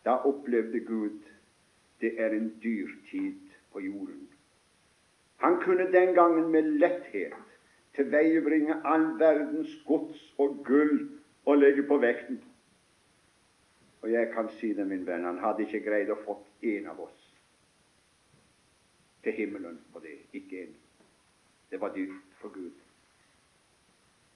da 0.05 0.20
opplevde 0.29 0.81
Gud 0.85 1.20
det 2.05 2.12
er 2.21 2.37
en 2.37 2.53
dyrtid 2.62 3.40
på 3.73 3.81
jorden. 3.81 4.29
Han 5.45 5.61
kunne 5.64 5.93
den 5.93 6.14
gangen 6.14 6.51
med 6.53 6.62
letthet 6.62 7.35
tilveiebringe 7.97 8.77
all 8.85 9.07
verdens 9.19 9.73
gods 9.87 10.35
og 10.38 10.61
gull 10.67 10.99
og 11.45 11.59
legge 11.59 11.83
på 11.88 11.99
vekten. 11.99 12.40
Og 14.03 14.12
jeg 14.12 14.31
kan 14.35 14.49
si 14.59 14.75
det, 14.77 14.87
min 14.87 15.07
venn, 15.07 15.25
han 15.25 15.40
hadde 15.40 15.64
ikke 15.64 15.85
greid 15.87 16.11
å 16.12 16.21
få 16.27 16.37
en 16.75 16.88
av 16.93 16.99
oss 17.07 17.21
til 19.25 19.33
himmelen 19.33 19.79
på 19.93 20.03
det. 20.05 20.19
Ikke 20.37 20.67
en. 20.67 20.75
Det 21.71 21.81
var 21.81 21.95
dyrt 21.95 22.40
for 22.43 22.53
Gud. 22.53 22.75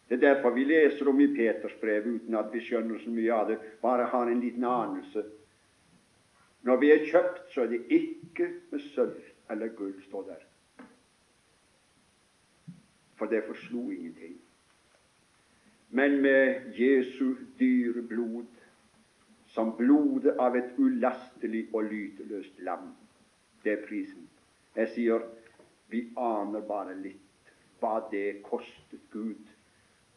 Det 0.09 0.17
er 0.17 0.25
derfor 0.31 0.55
vi 0.57 0.65
leser 0.65 1.09
om 1.09 1.21
i 1.21 1.29
Peters 1.35 1.75
brev 1.83 2.07
uten 2.07 2.39
at 2.41 2.49
vi 2.53 2.63
skjønner 2.65 3.03
så 3.03 3.13
mye 3.13 3.35
av 3.35 3.51
det, 3.51 3.59
bare 3.83 4.09
har 4.09 4.31
en 4.31 4.41
liten 4.41 4.65
anelse. 4.65 5.27
Når 6.69 6.77
vi 6.77 6.91
er 6.93 7.05
kjøpt, 7.09 7.39
så 7.53 7.63
er 7.65 7.67
det 7.67 7.79
ikke 7.89 8.47
med 8.71 8.81
sølv 8.93 9.23
eller 9.51 9.69
gull, 9.69 9.95
står 10.05 10.23
der. 10.23 10.43
For 13.17 13.27
det 13.27 13.45
forslo 13.47 13.91
ingenting. 13.91 14.35
Men 15.91 16.21
med 16.23 16.75
Jesu 16.77 17.35
dyre 17.59 18.03
blod, 18.03 18.47
som 19.47 19.73
blodet 19.77 20.35
av 20.39 20.57
et 20.61 20.77
ulastelig 20.77 21.63
og 21.73 21.89
lyteløst 21.89 22.61
lam. 22.61 22.91
Det 23.65 23.73
er 23.73 23.87
prisen. 23.89 24.29
Jeg 24.77 24.93
sier 24.93 25.25
vi 25.89 26.03
aner 26.21 26.67
bare 26.69 26.99
litt 27.01 27.55
hva 27.81 27.95
det 28.13 28.43
kostet 28.45 29.09
Gud 29.15 29.55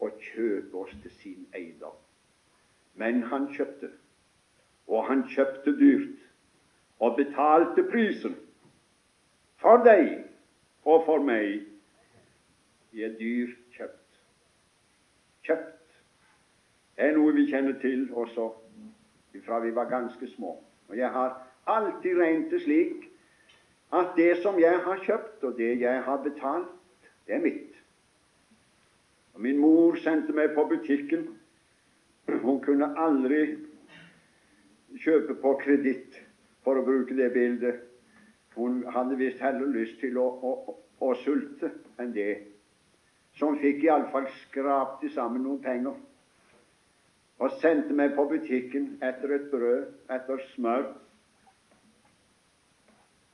å 0.03 0.09
kjøpe 0.19 0.83
oss 0.83 0.91
til 1.05 1.15
sin 1.21 1.47
eiendom. 1.55 1.95
Men 2.99 3.23
han 3.31 3.47
kjøpte, 3.55 3.93
og 4.91 5.07
han 5.07 5.23
kjøpte 5.31 5.77
dyrt, 5.79 6.20
og 7.01 7.17
betalte 7.17 7.83
prisen 7.89 8.35
for 9.61 9.81
deg 9.85 10.21
og 10.85 11.05
for 11.05 11.23
meg. 11.25 11.63
Vi 12.91 13.05
er 13.07 13.13
dyrt 13.17 13.57
kjøpt. 13.75 14.19
Kjøpt 15.47 17.01
er 17.01 17.15
noe 17.17 17.33
vi 17.33 17.47
kjenner 17.49 17.77
til 17.81 18.05
også 18.13 18.51
fra 19.45 19.59
vi 19.63 19.71
var 19.75 19.89
ganske 19.89 20.27
små. 20.35 20.57
Og 20.89 20.97
jeg 20.97 21.09
har 21.09 21.37
alltid 21.65 22.19
regnet 22.19 22.51
det 22.51 22.61
slik 22.65 23.07
at 23.93 24.13
det 24.15 24.37
som 24.43 24.59
jeg 24.59 24.79
har 24.85 25.03
kjøpt, 25.03 25.43
og 25.43 25.57
det 25.57 25.79
jeg 25.81 26.03
har 26.03 26.23
betalt, 26.23 26.71
det 27.27 27.35
er 27.35 27.43
mitt. 27.43 27.75
Og 29.33 29.41
Min 29.41 29.57
mor 29.57 29.95
sendte 30.03 30.33
meg 30.33 30.53
på 30.55 30.63
butikken. 30.69 31.27
Hun 32.27 32.61
kunne 32.63 32.87
aldri 32.99 33.57
kjøpe 34.99 35.35
på 35.41 35.53
kreditt, 35.63 36.15
for 36.65 36.77
å 36.77 36.85
bruke 36.85 37.15
det 37.17 37.31
bildet. 37.33 37.81
Hun 38.55 38.83
hadde 38.91 39.17
visst 39.19 39.41
heller 39.41 39.69
lyst 39.71 39.99
til 40.01 40.17
å, 40.19 40.27
å, 40.27 40.77
å 41.01 41.13
sulte 41.23 41.71
enn 42.01 42.13
det. 42.15 42.31
Så 43.37 43.47
hun 43.47 43.61
fikk 43.61 43.85
iallfall 43.87 44.27
skrapt 44.41 45.05
sammen 45.15 45.45
noen 45.45 45.61
penger 45.63 45.95
og 47.41 47.55
sendte 47.57 47.95
meg 47.97 48.11
på 48.13 48.27
butikken 48.29 48.99
etter 49.01 49.31
et 49.33 49.47
brød, 49.49 49.87
etter 50.13 50.43
smør 50.51 50.83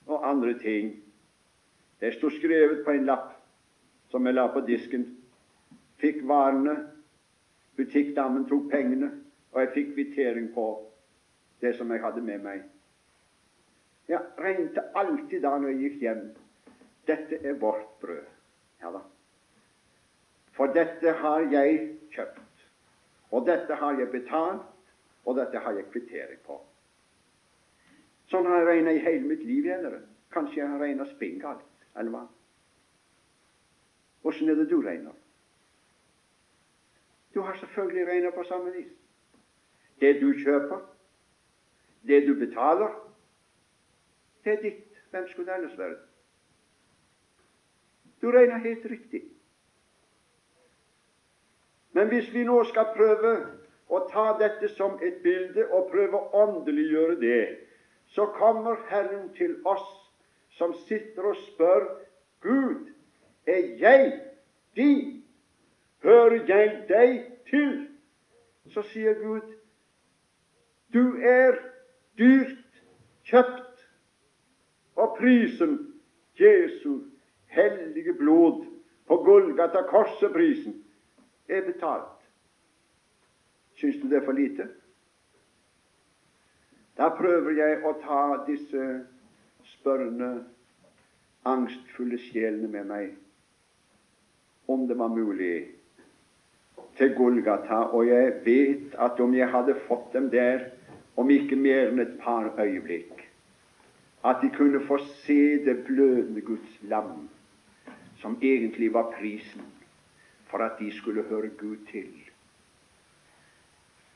og 0.07 0.23
andre 0.23 0.53
ting. 0.61 0.93
Det 1.99 2.13
sto 2.15 2.29
skrevet 2.31 2.85
på 2.85 2.93
en 2.93 3.09
lapp 3.09 3.33
som 4.11 4.23
jeg 4.25 4.37
la 4.37 4.47
på 4.53 4.63
disken 4.63 5.03
fikk 5.99 6.21
varene, 6.29 6.77
butikkdamen 7.75 8.45
tok 8.47 8.69
pengene, 8.71 9.09
og 9.51 9.61
jeg 9.63 9.73
fikk 9.73 9.93
kvittering 9.95 10.51
på 10.53 10.67
det 11.61 11.73
som 11.75 11.91
jeg 11.91 12.03
hadde 12.03 12.23
med 12.23 12.43
meg. 12.45 12.63
Jeg 14.07 14.23
regnet 14.39 14.79
alltid 14.95 15.41
da 15.43 15.57
når 15.57 15.73
jeg 15.73 15.79
gikk 15.83 16.03
hjem 16.05 16.23
dette 17.07 17.39
er 17.43 17.59
vårt 17.59 17.87
brød. 18.01 18.25
Ja 18.81 18.91
da. 18.91 19.01
For 20.57 20.73
dette 20.73 21.13
har 21.21 21.45
jeg 21.51 21.77
kjøpt, 22.11 22.65
og 23.31 23.45
dette 23.47 23.75
har 23.75 23.99
jeg 23.99 24.09
betalt, 24.11 24.65
og 25.25 25.37
dette 25.37 25.59
har 25.59 25.75
jeg 25.77 25.87
kvittering 25.91 26.39
på. 26.47 26.57
Sånn 28.31 28.47
har 28.47 28.63
jeg 28.63 28.67
regna 28.67 28.95
i 28.95 29.03
hele 29.03 29.27
mitt 29.27 29.43
liv. 29.47 29.69
Eller. 29.71 30.01
Kanskje 30.33 30.59
jeg 30.59 30.69
har 30.71 30.81
regna 30.83 31.05
spinngalt, 31.07 31.63
eller 31.95 32.11
hva? 32.11 32.25
Åssen 34.27 34.49
er 34.51 34.59
det 34.59 34.67
du 34.67 34.81
regner? 34.83 35.15
Du 37.33 37.39
har 37.45 37.55
selvfølgelig 37.61 38.07
regna 38.07 38.31
på 38.35 38.43
samme 38.49 38.73
vis. 38.75 38.91
Det 40.01 40.17
du 40.19 40.33
kjøper, 40.35 40.81
det 42.07 42.25
du 42.27 42.33
betaler, 42.35 42.91
er 44.47 44.61
ditt. 44.61 44.83
Hvem 45.11 45.27
skulle 45.27 45.51
det 45.51 45.55
ellers 45.55 45.77
være? 45.77 45.97
Du 48.21 48.31
regner 48.31 48.57
helt 48.57 48.85
riktig. 48.85 49.21
Men 51.91 52.07
hvis 52.07 52.33
vi 52.33 52.43
nå 52.43 52.63
skal 52.63 52.91
prøve 52.95 53.33
å 53.89 54.01
ta 54.11 54.25
dette 54.39 54.69
som 54.75 54.99
et 55.01 55.21
bilde 55.23 55.67
og 55.71 55.89
prøve 55.91 56.19
å 56.19 56.43
åndeliggjøre 56.43 57.19
det, 57.21 57.43
så 58.07 58.25
kommer 58.37 58.75
Herren 58.89 59.29
til 59.37 59.55
oss 59.65 59.87
som 60.57 60.73
sitter 60.87 61.31
og 61.31 61.39
spør 61.47 61.87
Gud, 62.41 62.89
er 63.47 63.63
jeg 63.79 64.11
din? 64.75 65.23
hører 66.03 66.45
jeg 66.47 66.83
deg 66.89 67.23
til. 67.49 67.87
Så 68.69 68.81
sier 68.91 69.13
Gud, 69.13 69.53
du 70.93 71.17
er 71.23 71.55
dyrt 72.17 72.81
kjøpt, 73.27 73.66
og 74.97 75.15
prisen, 75.19 75.77
Jesu 76.37 76.99
hellige 77.47 78.13
blod 78.13 78.65
på 79.07 79.15
Golgata 79.15 79.81
korset-prisen, 79.89 80.83
er 81.49 81.61
betalt. 81.65 82.17
Syns 83.77 84.01
du 84.01 84.09
det 84.09 84.17
er 84.21 84.25
for 84.25 84.37
lite? 84.37 84.67
Da 86.97 87.09
prøver 87.13 87.53
jeg 87.57 87.81
å 87.85 87.93
ta 88.01 88.21
disse 88.47 88.85
spørrende, 89.77 90.31
angstfulle 91.47 92.17
sjelene 92.19 92.67
med 92.67 92.89
meg, 92.89 93.11
om 94.67 94.87
det 94.89 94.97
var 94.99 95.13
mulig 95.13 95.69
til 96.97 97.13
Golgata, 97.15 97.85
og 97.93 98.09
jeg 98.09 98.33
vet 98.45 98.97
at 98.99 99.21
om 99.23 99.35
jeg 99.37 99.47
hadde 99.53 99.77
fått 99.87 100.09
dem 100.17 100.31
der 100.33 100.65
om 101.15 101.29
ikke 101.31 101.55
mer 101.55 101.91
enn 101.91 102.01
et 102.03 102.17
par 102.21 102.49
øyeblikk, 102.59 103.16
at 104.25 104.41
de 104.41 104.49
kunne 104.49 104.81
få 104.87 104.97
se 105.23 105.65
det 105.65 105.83
blødende 105.85 106.41
Guds 106.41 106.79
lam, 106.81 107.29
som 108.17 108.37
egentlig 108.41 108.93
var 108.93 109.11
prisen 109.19 109.61
for 110.47 110.57
at 110.57 110.79
de 110.79 110.97
skulle 110.97 111.23
høre 111.23 111.49
Gud 111.49 111.77
til. 111.91 112.13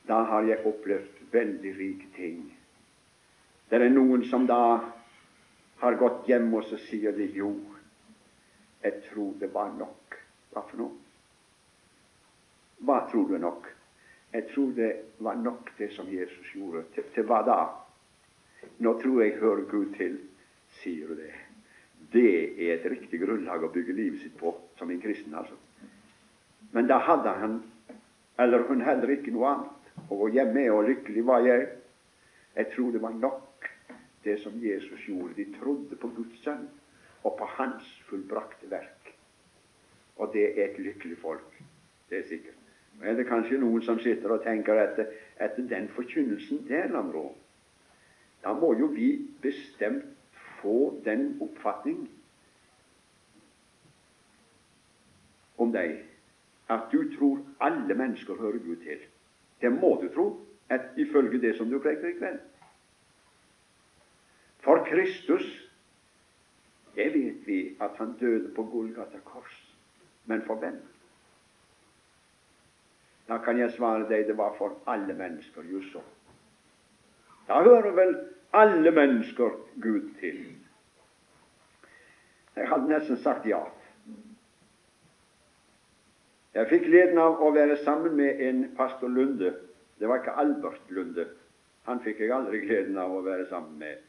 Da 0.08 0.14
har 0.14 0.42
jeg 0.42 0.66
opplevd 0.66 1.32
veldig 1.32 1.74
rike 1.78 2.08
ting. 2.16 2.58
Det 3.70 3.82
er 3.82 3.88
noen 3.88 4.24
som 4.28 4.46
da 4.46 4.80
har 5.80 5.98
gått 5.98 6.26
hjem, 6.28 6.50
og 6.54 6.64
så 6.64 6.76
sier 6.88 7.14
de 7.16 7.28
jo, 7.36 7.52
jeg 8.82 9.02
tror 9.06 9.34
det 9.40 9.52
var 9.54 9.70
nok. 9.78 10.18
Hva 10.52 10.64
for 10.68 10.82
noe? 10.82 10.98
Hva 12.82 12.98
tror 13.10 13.30
du 13.30 13.38
nok? 13.38 13.68
Jeg 14.32 14.48
tror 14.50 14.72
det 14.76 14.90
var 15.18 15.38
nok 15.38 15.70
det 15.78 15.92
som 15.94 16.08
Jesus 16.10 16.50
gjorde. 16.54 16.84
Til, 16.94 17.06
til 17.14 17.26
hva 17.28 17.42
da? 17.46 17.58
Nå 18.82 18.94
tror 19.00 19.22
jeg 19.22 19.38
hører 19.40 19.64
Gud 19.70 19.94
til, 19.96 20.18
sier 20.82 21.08
du 21.08 21.18
det. 21.18 21.32
Det 22.12 22.32
er 22.68 22.74
et 22.74 22.88
riktig 22.90 23.20
grunnlag 23.22 23.64
å 23.64 23.70
bygge 23.72 23.94
livet 23.96 24.20
sitt 24.20 24.34
på 24.38 24.52
som 24.78 24.90
en 24.90 25.00
kristen, 25.00 25.34
altså. 25.34 25.56
Men 26.72 26.88
da 26.88 26.98
hadde 27.04 27.32
han, 27.40 27.58
eller 28.40 28.66
hun 28.68 28.82
heller 28.84 29.12
ikke 29.14 29.32
noe 29.32 29.48
annet 29.52 30.10
å 30.10 30.18
gå 30.22 30.28
hjem 30.36 30.52
med, 30.56 30.70
og 30.72 30.88
lykkelig 30.88 31.24
var 31.28 31.46
jeg. 31.46 31.68
Jeg 32.56 32.68
tror 32.74 32.92
det 32.92 33.02
var 33.02 33.16
nok 33.16 33.68
det 34.24 34.38
som 34.42 34.56
Jesus 34.60 35.08
gjorde. 35.08 35.36
De 35.36 35.46
trodde 35.58 35.96
på 35.96 36.10
Guds 36.16 36.42
sønn 36.44 36.66
og 37.22 37.36
på 37.38 37.48
hans 37.56 37.86
fullbrakte 38.08 38.70
verk. 38.70 39.12
Og 40.20 40.32
det 40.34 40.48
er 40.52 40.64
et 40.70 40.80
lykkelig 40.82 41.18
folk. 41.22 41.62
Det 42.10 42.18
er 42.18 42.28
sikkert. 42.28 42.58
Er 43.02 43.16
det 43.16 43.26
kanskje 43.26 43.58
noen 43.58 43.82
som 43.82 43.98
sitter 44.02 44.34
og 44.34 44.42
tenker 44.44 44.78
etter, 44.78 45.08
etter 45.40 45.64
den 45.68 45.88
forkynnelsen 45.96 46.66
der, 46.68 46.90
Landrå. 46.92 47.30
Da 48.42 48.52
må 48.52 48.72
jo 48.78 48.86
vi 48.86 49.28
bestemt 49.42 50.04
få 50.62 51.00
den 51.04 51.38
oppfatning 51.42 52.06
om 55.58 55.72
deg 55.74 56.00
at 56.70 56.88
du 56.92 57.02
tror 57.16 57.42
alle 57.60 57.94
mennesker 57.94 58.34
hører 58.34 58.58
Gud 58.58 58.76
til. 58.76 59.02
Det 59.60 59.72
må 59.72 59.98
du 60.02 60.08
tro, 60.14 60.46
at, 60.68 60.80
ifølge 60.96 61.40
det 61.40 61.56
som 61.56 61.70
du 61.70 61.78
preker 61.78 62.08
i 62.08 62.18
kveld. 62.18 62.38
For 64.62 64.86
Kristus, 64.90 65.70
det 66.94 67.12
vet 67.14 67.46
vi 67.46 67.76
at 67.80 67.90
han 67.98 68.16
døde 68.20 68.54
på 68.54 68.64
Golgata 68.64 69.18
kors. 69.24 69.76
Men 70.26 70.42
for 70.46 70.54
hvem? 70.54 70.82
Da 73.28 73.38
kan 73.38 73.58
jeg 73.58 73.72
svare 73.72 74.08
deg 74.08 74.26
det 74.26 74.36
var 74.36 74.54
for 74.58 74.78
alle 74.86 75.14
mennesker, 75.14 75.62
just 75.62 75.92
så. 75.92 76.02
Da 77.52 77.58
hører 77.62 77.90
vel 77.92 78.14
alle 78.56 78.90
mennesker 78.90 79.50
Gud 79.82 80.06
til. 80.20 80.38
Jeg 82.56 82.68
hadde 82.68 82.88
nesten 82.88 83.18
sagt 83.20 83.44
ja. 83.44 83.58
Jeg 86.54 86.70
fikk 86.70 86.86
gleden 86.88 87.20
av 87.20 87.44
å 87.44 87.50
være 87.52 87.76
sammen 87.84 88.16
med 88.16 88.40
en 88.48 88.64
pastor 88.78 89.12
Lunde. 89.12 89.52
Det 90.00 90.08
var 90.08 90.22
ikke 90.22 90.38
Albert 90.40 90.88
Lunde. 90.88 91.28
Han 91.84 92.00
fikk 92.00 92.24
jeg 92.24 92.32
aldri 92.32 92.64
gleden 92.64 92.96
av 92.96 93.12
å 93.12 93.20
være 93.28 93.44
sammen 93.52 93.76
med. 93.84 94.00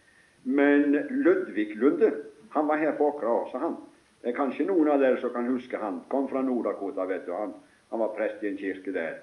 Men 0.44 0.96
Ludvig 1.12 1.76
Lunde 1.76 2.16
han 2.56 2.72
var 2.72 2.80
her 2.80 2.96
på 2.96 3.12
Åkra 3.12 3.38
også, 3.44 3.60
han. 3.60 3.80
Det 4.24 4.32
er 4.32 4.40
kanskje 4.40 4.72
noen 4.72 4.88
av 4.88 5.04
dere 5.04 5.20
som 5.20 5.36
kan 5.36 5.52
huske 5.52 5.84
han. 5.84 6.06
Kom 6.08 6.32
fra 6.32 6.48
Nord-Dakota, 6.48 7.12
vet 7.12 7.28
du. 7.28 7.36
Han, 7.36 7.58
han 7.92 8.08
var 8.08 8.16
prest 8.16 8.44
i 8.44 8.54
en 8.54 8.60
kirke 8.60 8.96
der. 8.96 9.18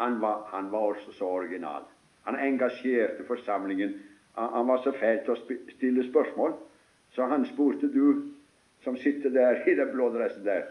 Han 0.00 0.22
var, 0.24 0.46
han 0.54 0.72
var 0.72 0.94
også 0.94 1.12
så 1.18 1.36
original. 1.42 1.84
Han 2.24 2.38
engasjerte 2.38 3.24
forsamlingen. 3.26 3.94
Han, 4.34 4.66
var 4.66 4.82
så 4.84 4.92
fæl 4.92 5.18
til 5.24 5.34
å 5.34 5.40
stille 5.74 6.04
spørsmål, 6.08 6.54
så 7.12 7.26
han 7.28 7.44
spurte 7.44 7.90
du 7.92 8.32
som 8.84 8.96
sitter 8.96 9.30
der 9.30 9.60
i 9.68 9.74
den 9.76 9.90
blå 9.92 10.08
dressen 10.14 10.44
der 10.44 10.62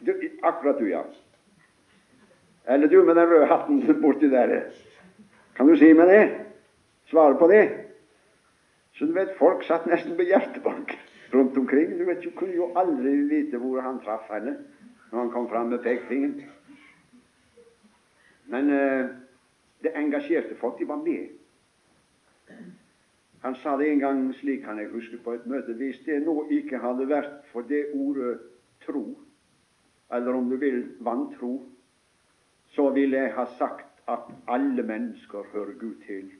du, 0.00 0.12
akkurat 0.42 0.78
du, 0.78 0.88
ja. 0.90 1.02
Eller 2.68 2.86
du 2.86 3.04
med 3.04 3.16
den 3.16 3.30
røde 3.30 3.46
hatten 3.46 3.80
borti 4.02 4.30
der. 4.30 4.60
Kan 5.56 5.66
du 5.66 5.76
si 5.76 5.92
meg 5.92 6.10
det? 6.10 6.24
Svare 7.10 7.38
på 7.38 7.48
det? 7.50 7.64
Så 8.94 9.06
du 9.06 9.14
vet, 9.14 9.36
folk 9.38 9.64
satt 9.66 9.86
nesten 9.86 10.16
på 10.18 10.26
hjertebank 10.26 10.92
rundt 11.32 11.56
omkring. 11.58 11.98
Du 11.98 12.04
vet, 12.04 12.22
du 12.22 12.30
kunne 12.36 12.54
jo 12.54 12.72
aldri 12.76 13.14
vite 13.30 13.58
hvor 13.58 13.80
han 13.82 14.00
traff 14.04 14.28
henne 14.30 14.56
når 15.10 15.18
han 15.18 15.30
kom 15.32 15.48
fram 15.48 15.72
med 15.72 15.82
pekefingeren. 15.82 16.42
Men 18.52 18.70
eh, 18.70 19.06
det 19.82 19.94
engasjerte 19.96 20.54
folk. 20.60 20.78
De 20.78 20.88
var 20.88 21.02
med. 21.02 21.28
Han 23.40 23.54
sa 23.54 23.76
det 23.76 23.90
en 23.90 23.98
gang 23.98 24.22
slik 24.34 24.64
kan 24.64 24.78
jeg 24.78 24.90
huske 24.90 25.18
på 25.22 25.32
et 25.32 25.46
møte. 25.46 25.72
Hvis 25.72 26.00
det 26.06 26.22
nå 26.26 26.48
ikke 26.50 26.80
hadde 26.82 27.08
vært 27.08 27.44
for 27.52 27.62
det 27.62 27.84
ordet 27.94 28.38
tro, 28.82 29.04
eller 30.12 30.34
om 30.34 30.50
du 30.50 30.56
vil 30.56 30.84
vantro, 31.00 31.52
så 32.74 32.90
ville 32.90 33.16
jeg 33.16 33.34
ha 33.34 33.46
sagt 33.58 34.02
at 34.08 34.30
alle 34.48 34.82
mennesker 34.82 35.50
hører 35.52 35.74
Gud 35.78 35.94
til, 36.06 36.30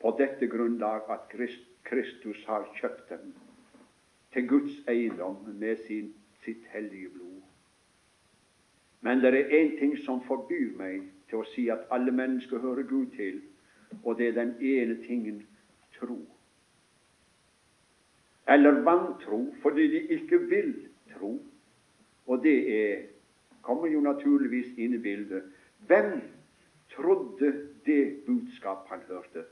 på 0.00 0.14
dette 0.18 0.48
grunnlag 0.48 1.08
at 1.12 1.32
Kristus 1.84 2.44
har 2.46 2.68
kjøpt 2.80 3.08
dem 3.10 3.32
til 4.32 4.48
Guds 4.48 4.76
eiendom 4.88 5.36
med 5.58 5.76
sin, 5.86 6.12
sitt 6.44 6.64
hellige 6.72 7.08
blod. 7.08 7.40
Men 9.00 9.20
det 9.20 9.34
er 9.34 9.52
én 9.60 9.78
ting 9.78 9.96
som 10.04 10.22
forbyr 10.24 10.76
meg 10.76 11.08
til 11.30 11.40
å 11.40 11.48
si 11.54 11.68
at 11.70 11.86
alle 11.94 12.12
mennesker 12.12 12.58
hører 12.58 12.86
Gud 12.90 13.14
til, 13.16 13.40
og 14.04 14.18
det 14.18 14.28
er 14.28 14.36
den 14.38 14.54
ene 14.60 14.98
tingen 15.06 15.42
tro. 15.98 16.18
Eller 18.50 18.82
vantro 18.82 19.44
fordi 19.62 19.86
de 19.90 20.00
ikke 20.18 20.38
vil 20.50 20.74
tro. 21.14 21.38
Og 22.26 22.42
det 22.42 22.58
er, 22.74 22.98
kommer 23.62 23.88
jo 23.90 24.00
naturligvis 24.00 24.74
inn 24.78 24.94
i 24.94 25.02
bildet. 25.02 25.46
Hvem 25.86 26.20
trodde 26.94 27.52
det 27.86 28.04
budskap 28.26 28.88
han 28.90 29.02
hørte? 29.08 29.44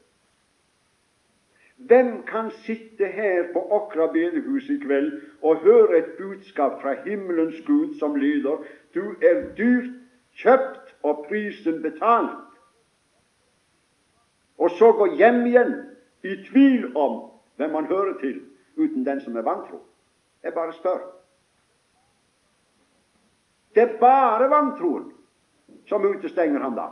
Hvem 1.79 2.23
kan 2.27 2.51
sitte 2.51 3.07
her 3.07 3.53
på 3.53 3.63
Åkra 3.71 4.09
bedehus 4.13 4.67
i 4.71 4.81
kveld 4.83 5.13
og 5.43 5.63
høre 5.63 5.99
et 5.99 6.11
budskap 6.19 6.81
fra 6.83 6.97
himmelens 7.05 7.61
Gud 7.67 7.95
som 7.99 8.17
lyder 8.19 8.65
Du 8.95 9.15
er 9.23 9.55
dyrt 9.55 9.93
kjøpt 10.35 10.88
og 11.03 11.27
prisen 11.29 11.83
betalt. 11.83 12.45
Og 14.59 14.71
så 14.71 14.93
gå 14.93 15.07
hjem 15.15 15.45
igjen 15.47 15.75
i 16.27 16.35
tvil 16.49 16.97
om 16.97 17.21
hvem 17.57 17.71
man 17.71 17.87
hører 17.87 18.19
til, 18.21 18.41
uten 18.77 19.07
den 19.07 19.21
som 19.21 19.37
er 19.37 19.47
vantro. 19.47 19.81
Jeg 20.43 20.55
bare 20.55 20.73
spør. 20.73 20.99
Det 23.75 23.83
er 23.83 23.99
bare 24.01 24.51
vantroen 24.51 25.13
som 25.87 26.05
utestenger 26.05 26.61
ham 26.61 26.75
da. 26.75 26.89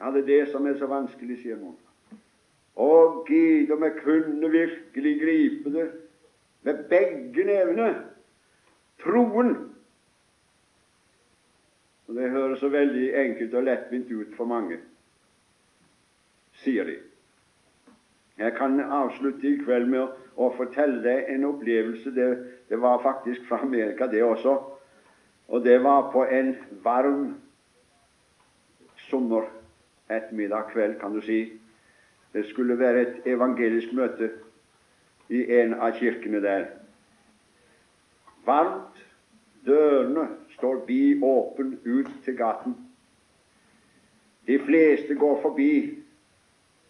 Ja, 0.00 0.10
det 0.10 0.22
er 0.22 0.26
det 0.26 0.52
som 0.52 0.66
er 0.66 0.76
så 0.78 0.86
vanskelig, 0.86 1.40
sier 1.42 1.58
noen. 1.58 1.76
Å 2.78 2.90
Gud, 3.26 3.72
om 3.74 3.82
jeg 3.82 3.96
kunne 4.04 4.50
virkelig 4.50 5.14
gripe 5.20 5.72
det 5.74 5.86
med 6.62 6.84
begge 6.90 7.44
nevene 7.44 7.88
troen. 9.02 9.56
Og 12.08 12.14
Det 12.14 12.30
høres 12.30 12.58
så 12.58 12.68
veldig 12.68 13.14
enkelt 13.20 13.54
og 13.54 13.62
lettvint 13.62 14.12
ut 14.12 14.36
for 14.36 14.48
mange, 14.48 14.78
sier 16.62 16.88
de. 16.88 16.96
Jeg 18.38 18.54
kan 18.56 18.80
avslutte 18.80 19.48
i 19.48 19.58
kveld 19.60 19.90
med 19.90 20.00
å, 20.00 20.08
å 20.38 20.48
fortelle 20.56 21.02
deg 21.04 21.28
en 21.34 21.44
opplevelse. 21.50 22.12
Det, 22.14 22.28
det 22.70 22.80
var 22.80 23.02
faktisk 23.02 23.44
fra 23.48 23.60
Amerika, 23.66 24.06
det 24.06 24.22
også. 24.24 24.54
Og 25.48 25.64
det 25.64 25.82
var 25.84 26.08
på 26.12 26.24
en 26.24 26.54
varm 26.84 27.34
sommer 29.08 29.50
ettermiddag 30.08 30.70
kveld, 30.72 30.96
kan 31.00 31.12
du 31.12 31.20
si. 31.20 31.42
Det 32.32 32.46
skulle 32.48 32.78
være 32.78 33.00
et 33.00 33.28
evangelisk 33.34 33.92
møte 33.92 34.30
i 35.28 35.44
en 35.60 35.74
av 35.74 35.98
kirkene 36.00 36.40
der. 36.44 36.70
Varmt. 38.46 39.04
Dørene 39.66 40.28
står 40.58 40.82
«Vi 40.86 41.20
åpen 41.22 41.78
ut 41.84 42.10
til 42.24 42.36
gaten. 42.36 42.74
De 44.46 44.58
fleste 44.58 45.14
går 45.14 45.40
forbi 45.42 45.72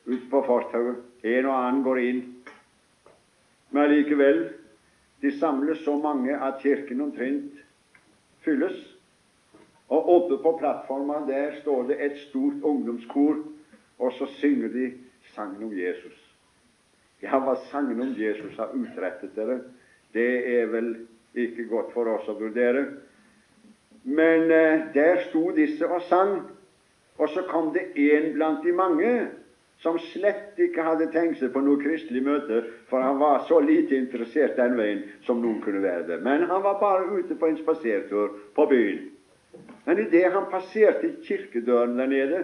ut 0.09 0.31
på 0.31 0.43
fortauet. 0.47 1.05
En 1.23 1.47
og 1.47 1.55
annen 1.55 1.83
går 1.83 2.01
inn. 2.01 2.21
Men 3.75 3.91
likevel, 3.91 4.45
de 5.21 5.33
samles 5.41 5.83
så 5.85 5.97
mange 5.99 6.37
at 6.37 6.63
kirken 6.63 7.01
omtrent 7.03 7.59
fylles. 8.47 8.79
Og 9.89 10.09
oppe 10.15 10.39
på 10.43 10.55
plattforma 10.61 11.25
der 11.27 11.59
står 11.61 11.89
det 11.91 11.99
et 12.05 12.19
stort 12.29 12.63
ungdomskor, 12.63 13.43
og 13.99 14.13
så 14.13 14.29
synger 14.39 14.69
de 14.69 14.87
sangen 15.35 15.65
om 15.65 15.75
Jesus. 15.75 16.17
Ja, 17.23 17.41
hva 17.43 17.57
sangen 17.73 18.01
om 18.01 18.15
Jesus 18.15 18.57
har 18.57 18.71
utrettet 18.77 19.35
dere, 19.35 19.61
det 20.15 20.31
er 20.55 20.69
vel 20.71 20.93
ikke 21.35 21.67
godt 21.69 21.91
for 21.97 22.09
oss 22.15 22.29
å 22.31 22.37
vurdere. 22.39 22.85
Men 24.09 24.51
eh, 24.51 24.87
der 24.95 25.21
sto 25.29 25.51
disse 25.53 25.85
og 25.87 26.03
sang, 26.09 26.41
og 27.19 27.29
så 27.29 27.43
kom 27.51 27.73
det 27.75 27.91
en 27.99 28.33
blant 28.33 28.65
de 28.65 28.73
mange 28.73 29.13
som 29.83 29.99
slett 30.01 30.59
ikke 30.59 30.83
hadde 30.83 31.11
tenkt 31.13 31.39
seg 31.39 31.53
på 31.55 31.61
noe 31.63 31.79
kristelig 31.83 32.23
møte, 32.25 32.63
for 32.91 33.05
han 33.05 33.21
var 33.21 33.45
så 33.47 33.61
lite 33.63 33.99
interessert 33.99 34.57
den 34.59 34.79
veien 34.79 35.05
som 35.27 35.43
noen 35.43 35.61
kunne 35.63 35.83
være 35.85 36.07
det. 36.09 36.19
Men 36.25 36.47
han 36.51 36.65
var 36.65 36.81
bare 36.81 37.07
ute 37.13 37.37
på 37.39 37.51
en 37.51 37.59
spasertur 37.61 38.33
på 38.57 38.67
byen. 38.71 39.05
Men 39.85 40.01
idet 40.03 40.33
han 40.33 40.49
passerte 40.51 41.13
kirkedøren 41.27 41.97
der 42.01 42.11
nede, 42.11 42.41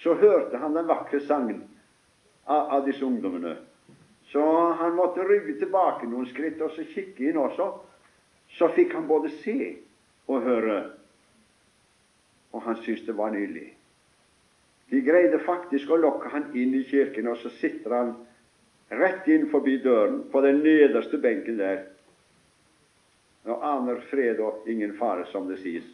så 0.00 0.14
hørte 0.18 0.58
han 0.62 0.74
den 0.74 0.88
vakre 0.88 1.20
sangen 1.26 1.64
av, 2.46 2.78
av 2.78 2.86
disse 2.86 3.04
ungdommene. 3.04 3.56
Så 4.30 4.44
han 4.78 4.96
måtte 4.96 5.26
rygge 5.26 5.58
tilbake 5.60 6.08
noen 6.08 6.30
skritt 6.30 6.62
og 6.62 6.72
så 6.74 6.86
kikke 6.94 7.28
inn 7.28 7.42
også. 7.42 7.68
Så 8.54 8.70
fikk 8.74 8.94
han 8.96 9.10
både 9.10 9.30
se 9.42 9.58
og 10.26 10.42
høre, 10.42 10.76
og 12.52 12.62
han 12.62 12.76
syntes 12.82 13.06
det 13.06 13.16
var 13.16 13.30
nydelig. 13.34 13.72
De 14.90 15.00
greide 15.02 15.40
faktisk 15.42 15.90
å 15.90 15.98
lokke 15.98 16.30
han 16.32 16.52
inn 16.56 16.74
i 16.76 16.84
kirken, 16.86 17.28
og 17.28 17.40
så 17.40 17.50
sitter 17.58 17.96
han 17.96 18.14
rett 18.94 19.26
inn 19.32 19.48
forbi 19.50 19.78
døren 19.82 20.22
på 20.30 20.40
den 20.44 20.62
nederste 20.64 21.18
benken 21.18 21.58
der 21.58 21.82
og 23.44 23.60
aner 23.68 23.98
fred 24.08 24.38
og 24.40 24.68
ingen 24.68 24.94
fare, 24.96 25.26
som 25.28 25.48
det 25.48 25.58
sies. 25.60 25.84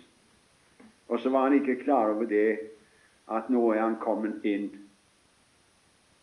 Og 1.10 1.18
så 1.18 1.32
var 1.34 1.48
han 1.48 1.56
ikke 1.58 1.80
klar 1.82 2.12
over 2.12 2.28
det 2.30 2.60
at 3.30 3.48
nå 3.50 3.64
er 3.72 3.82
han 3.82 3.98
kommet 4.02 4.44
inn 4.46 4.70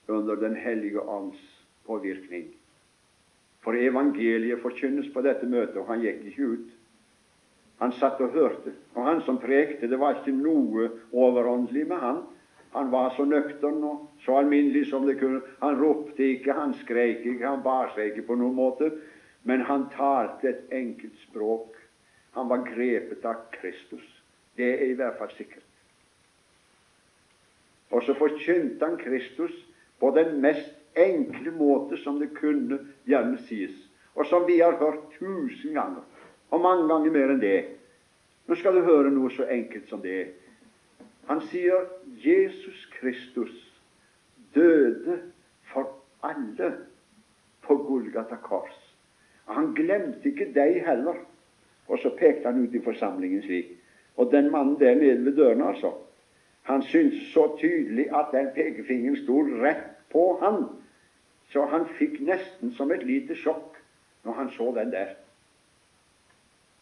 under 0.08 0.36
Den 0.40 0.56
hellige 0.56 1.02
ånds 1.02 1.40
påvirkning. 1.84 2.46
For 3.60 3.76
evangeliet 3.76 4.62
forkynnes 4.62 5.10
på 5.14 5.22
dette 5.22 5.46
møtet, 5.46 5.76
og 5.82 5.90
han 5.92 6.00
gikk 6.00 6.22
ikke 6.30 6.48
ut. 6.54 6.70
Han 7.80 7.94
satt 7.94 8.22
og 8.22 8.34
hørte, 8.34 8.74
og 8.96 9.06
han 9.06 9.22
som 9.22 9.38
prekte, 9.38 9.90
det 9.90 10.00
var 10.02 10.18
ikke 10.18 10.34
noe 10.34 10.90
overåndelig 11.14 11.86
med 11.88 12.02
han. 12.02 12.24
Han 12.74 12.90
var 12.92 13.14
så 13.16 13.26
nøktern 13.26 13.84
og 13.86 14.08
så 14.26 14.40
alminnelig 14.42 14.88
som 14.90 15.06
det 15.08 15.20
kunne. 15.20 15.44
Han 15.62 15.78
ropte 15.80 16.26
ikke, 16.26 16.54
han 16.54 16.74
skreik 16.82 17.26
ikke, 17.26 17.46
han 17.46 17.64
bar 17.66 17.94
seg 17.96 18.12
ikke 18.12 18.28
på 18.32 18.40
noen 18.42 18.58
måte. 18.58 18.92
men 19.48 19.62
han 19.62 19.86
talte 19.90 20.50
et 20.50 20.72
enkelt 20.76 21.16
språk. 21.30 21.76
Han 22.36 22.50
var 22.50 22.66
grepet 22.68 23.26
av 23.26 23.46
Kristus. 23.52 24.04
Det 24.58 24.68
er 24.74 24.90
i 24.92 24.98
hvert 25.00 25.16
fall 25.18 25.32
sikkert. 25.38 25.64
Og 27.96 28.04
så 28.04 28.14
forkynte 28.20 28.86
han 28.86 28.98
Kristus 29.00 29.54
på 30.00 30.12
den 30.18 30.42
mest 30.44 30.74
enkle 31.00 31.54
måte 31.56 31.98
som 32.04 32.20
det 32.20 32.34
kunne 32.36 32.82
gjerne 33.08 33.40
sies, 33.48 33.74
og 34.16 34.28
som 34.28 34.44
vi 34.50 34.60
har 34.60 34.76
hørt 34.82 35.06
tusen 35.16 35.78
ganger, 35.78 36.04
og 36.50 36.62
mange 36.62 36.88
ganger 36.88 37.12
mer 37.12 37.34
enn 37.34 37.42
det. 37.42 37.58
Nå 38.48 38.56
skal 38.56 38.78
du 38.78 38.86
høre 38.88 39.12
noe 39.12 39.32
så 39.36 39.48
enkelt 39.52 39.90
som 39.90 40.02
det. 40.02 40.34
Han 41.28 41.42
sier 41.50 41.90
Jesus 42.24 42.86
Kristus 43.00 43.56
døde 44.56 45.20
for 45.74 45.92
alle 46.24 46.72
på 47.68 47.76
Golgata 47.84 48.40
kors. 48.42 48.76
Han 49.52 49.74
glemte 49.76 50.32
ikke 50.32 50.52
deg 50.56 50.82
heller. 50.88 51.20
Og 51.88 52.00
så 52.00 52.12
pekte 52.20 52.52
han 52.52 52.64
ut 52.64 52.76
i 52.76 52.84
forsamlingen 52.84 53.44
slik. 53.44 53.76
Og 54.18 54.32
den 54.32 54.52
mannen 54.52 54.80
der 54.80 54.96
nede 54.96 55.26
ved 55.26 55.36
dørene, 55.36 55.68
altså, 55.68 55.94
han 56.68 56.82
syntes 56.84 57.32
så 57.34 57.58
tydelig 57.60 58.10
at 58.16 58.34
den 58.34 58.50
pekefingeren 58.56 59.16
sto 59.24 59.44
rett 59.62 59.86
på 60.12 60.40
han, 60.42 60.66
så 61.52 61.64
han 61.72 61.86
fikk 62.00 62.20
nesten 62.28 62.74
som 62.76 62.92
et 62.92 63.06
lite 63.08 63.38
sjokk 63.40 63.78
når 64.26 64.34
han 64.34 64.50
så 64.52 64.74
den 64.76 64.92
der. 64.92 65.14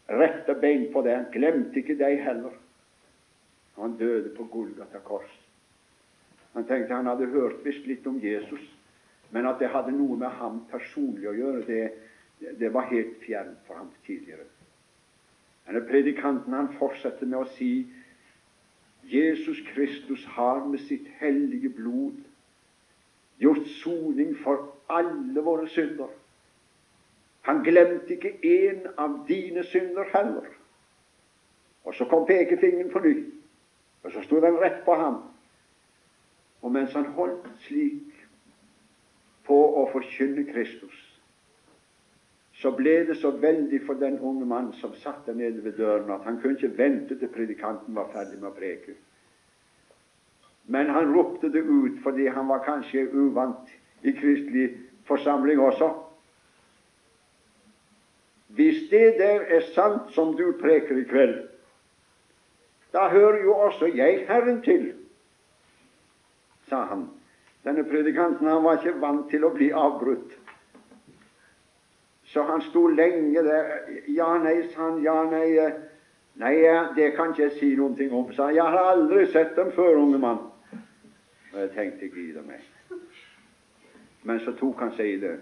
Rette 0.08 0.54
bein 0.60 0.86
på 0.92 1.02
det. 1.02 1.16
Han 1.16 1.30
glemte 1.34 1.80
ikke 1.80 1.98
deg 1.98 2.20
heller. 2.22 2.54
Han 3.76 3.96
døde 3.98 4.32
på 4.36 4.46
Golgata 4.52 5.00
kors. 5.04 5.30
Han 6.54 6.64
tenkte 6.64 6.94
han 6.94 7.10
hadde 7.10 7.28
hørt 7.34 7.64
visst 7.66 7.84
litt 7.86 8.06
om 8.08 8.16
Jesus, 8.22 8.62
men 9.30 9.46
at 9.48 9.58
det 9.60 9.68
hadde 9.74 9.92
noe 9.92 10.16
med 10.16 10.32
ham 10.38 10.62
personlig 10.70 11.28
å 11.28 11.34
gjøre, 11.36 11.64
det, 11.68 12.52
det 12.56 12.70
var 12.72 12.88
helt 12.88 13.18
fjernt 13.26 13.58
for 13.66 13.76
ham 13.76 13.90
tidligere. 14.06 14.46
Denne 15.66 15.82
predikanten 15.84 16.54
han 16.54 16.70
fortsetter 16.78 17.28
med 17.28 17.42
å 17.42 17.50
si 17.58 17.70
Jesus 19.10 19.60
Kristus 19.72 20.24
har 20.38 20.64
med 20.66 20.80
sitt 20.86 21.06
hellige 21.20 21.68
blod 21.76 22.22
gjort 23.42 23.66
soning 23.82 24.32
for 24.40 24.70
alle 24.88 25.42
våre 25.44 25.68
synder. 25.74 26.08
Han 27.46 27.62
glemte 27.62 28.16
ikke 28.16 28.32
én 28.42 28.86
av 28.98 29.20
dine 29.28 29.62
synder 29.64 30.08
heller. 30.14 30.48
Og 31.86 31.94
så 31.94 32.04
kom 32.10 32.26
pekefingeren 32.26 32.90
på 32.90 32.98
ny, 32.98 33.14
og 34.02 34.12
så 34.12 34.22
sto 34.26 34.40
den 34.42 34.58
rett 34.58 34.80
på 34.84 34.94
ham. 34.98 35.20
Og 36.62 36.72
mens 36.74 36.94
han 36.98 37.06
holdt 37.14 37.46
slik 37.62 38.16
på 39.46 39.58
å 39.82 39.84
forkynne 39.92 40.42
Kristus, 40.50 40.96
så 42.56 42.72
ble 42.74 42.96
det 43.06 43.18
så 43.20 43.30
veldig 43.30 43.78
for 43.86 44.00
den 44.00 44.18
unge 44.18 44.46
mann 44.48 44.72
som 44.80 44.94
satt 44.98 45.26
der 45.26 45.36
nede 45.38 45.62
ved 45.64 45.76
døren, 45.78 46.10
at 46.10 46.24
han 46.24 46.40
kunne 46.40 46.56
ikke 46.56 46.78
vente 46.78 47.18
til 47.18 47.30
predikanten 47.30 47.94
var 47.94 48.08
ferdig 48.14 48.40
med 48.40 48.48
å 48.50 48.56
preke. 48.56 48.96
Men 50.66 50.90
han 50.90 51.12
ropte 51.14 51.52
det 51.52 51.62
ut 51.62 52.00
fordi 52.02 52.26
han 52.26 52.48
var 52.48 52.64
kanskje 52.66 53.06
uvant 53.12 53.70
i 54.02 54.16
kristelig 54.16 54.72
forsamling 55.06 55.60
også. 55.62 55.92
Hvis 58.56 58.88
det 58.90 59.18
der 59.18 59.40
er 59.52 59.60
sant 59.74 60.14
som 60.14 60.32
du 60.36 60.54
preker 60.60 60.96
i 60.96 61.04
kveld, 61.04 61.36
da 62.92 63.08
hører 63.12 63.42
jo 63.44 63.54
også 63.54 63.90
jeg 63.92 64.24
Herren 64.28 64.62
til, 64.64 64.92
sa 66.68 66.86
han. 66.88 67.08
Denne 67.64 67.84
predikanten 67.84 68.46
han 68.48 68.64
var 68.64 68.78
ikke 68.78 69.00
vant 69.00 69.28
til 69.30 69.44
å 69.44 69.50
bli 69.52 69.68
avbrutt. 69.74 70.32
Så 72.30 72.42
han 72.46 72.62
sto 72.62 72.86
lenge 72.86 73.42
der. 73.42 73.74
Ja, 74.08 74.30
nei, 74.38 74.60
sa 74.70 74.86
han. 74.86 75.02
Ja, 75.02 75.16
nei. 75.30 75.50
Eh, 75.58 75.76
nei, 76.40 76.54
det 76.96 77.12
kan 77.16 77.34
ikke 77.34 77.42
jeg 77.42 77.58
si 77.58 77.70
noe 77.78 78.08
om, 78.10 78.32
sa 78.32 78.48
han. 78.48 78.56
Jeg 78.56 78.72
har 78.76 78.92
aldri 78.94 79.26
sett 79.34 79.56
dem 79.58 79.74
før, 79.76 80.00
unge 80.06 80.22
mann. 80.22 80.40
Og 81.52 81.60
jeg 81.60 81.70
tenkte 81.74 82.10
gid 82.14 82.40
meg. 82.46 82.64
Men 84.22 84.40
så 84.40 84.56
tok 84.58 84.80
han 84.80 84.96
seg 84.96 85.12
i 85.12 85.20
det. 85.22 85.36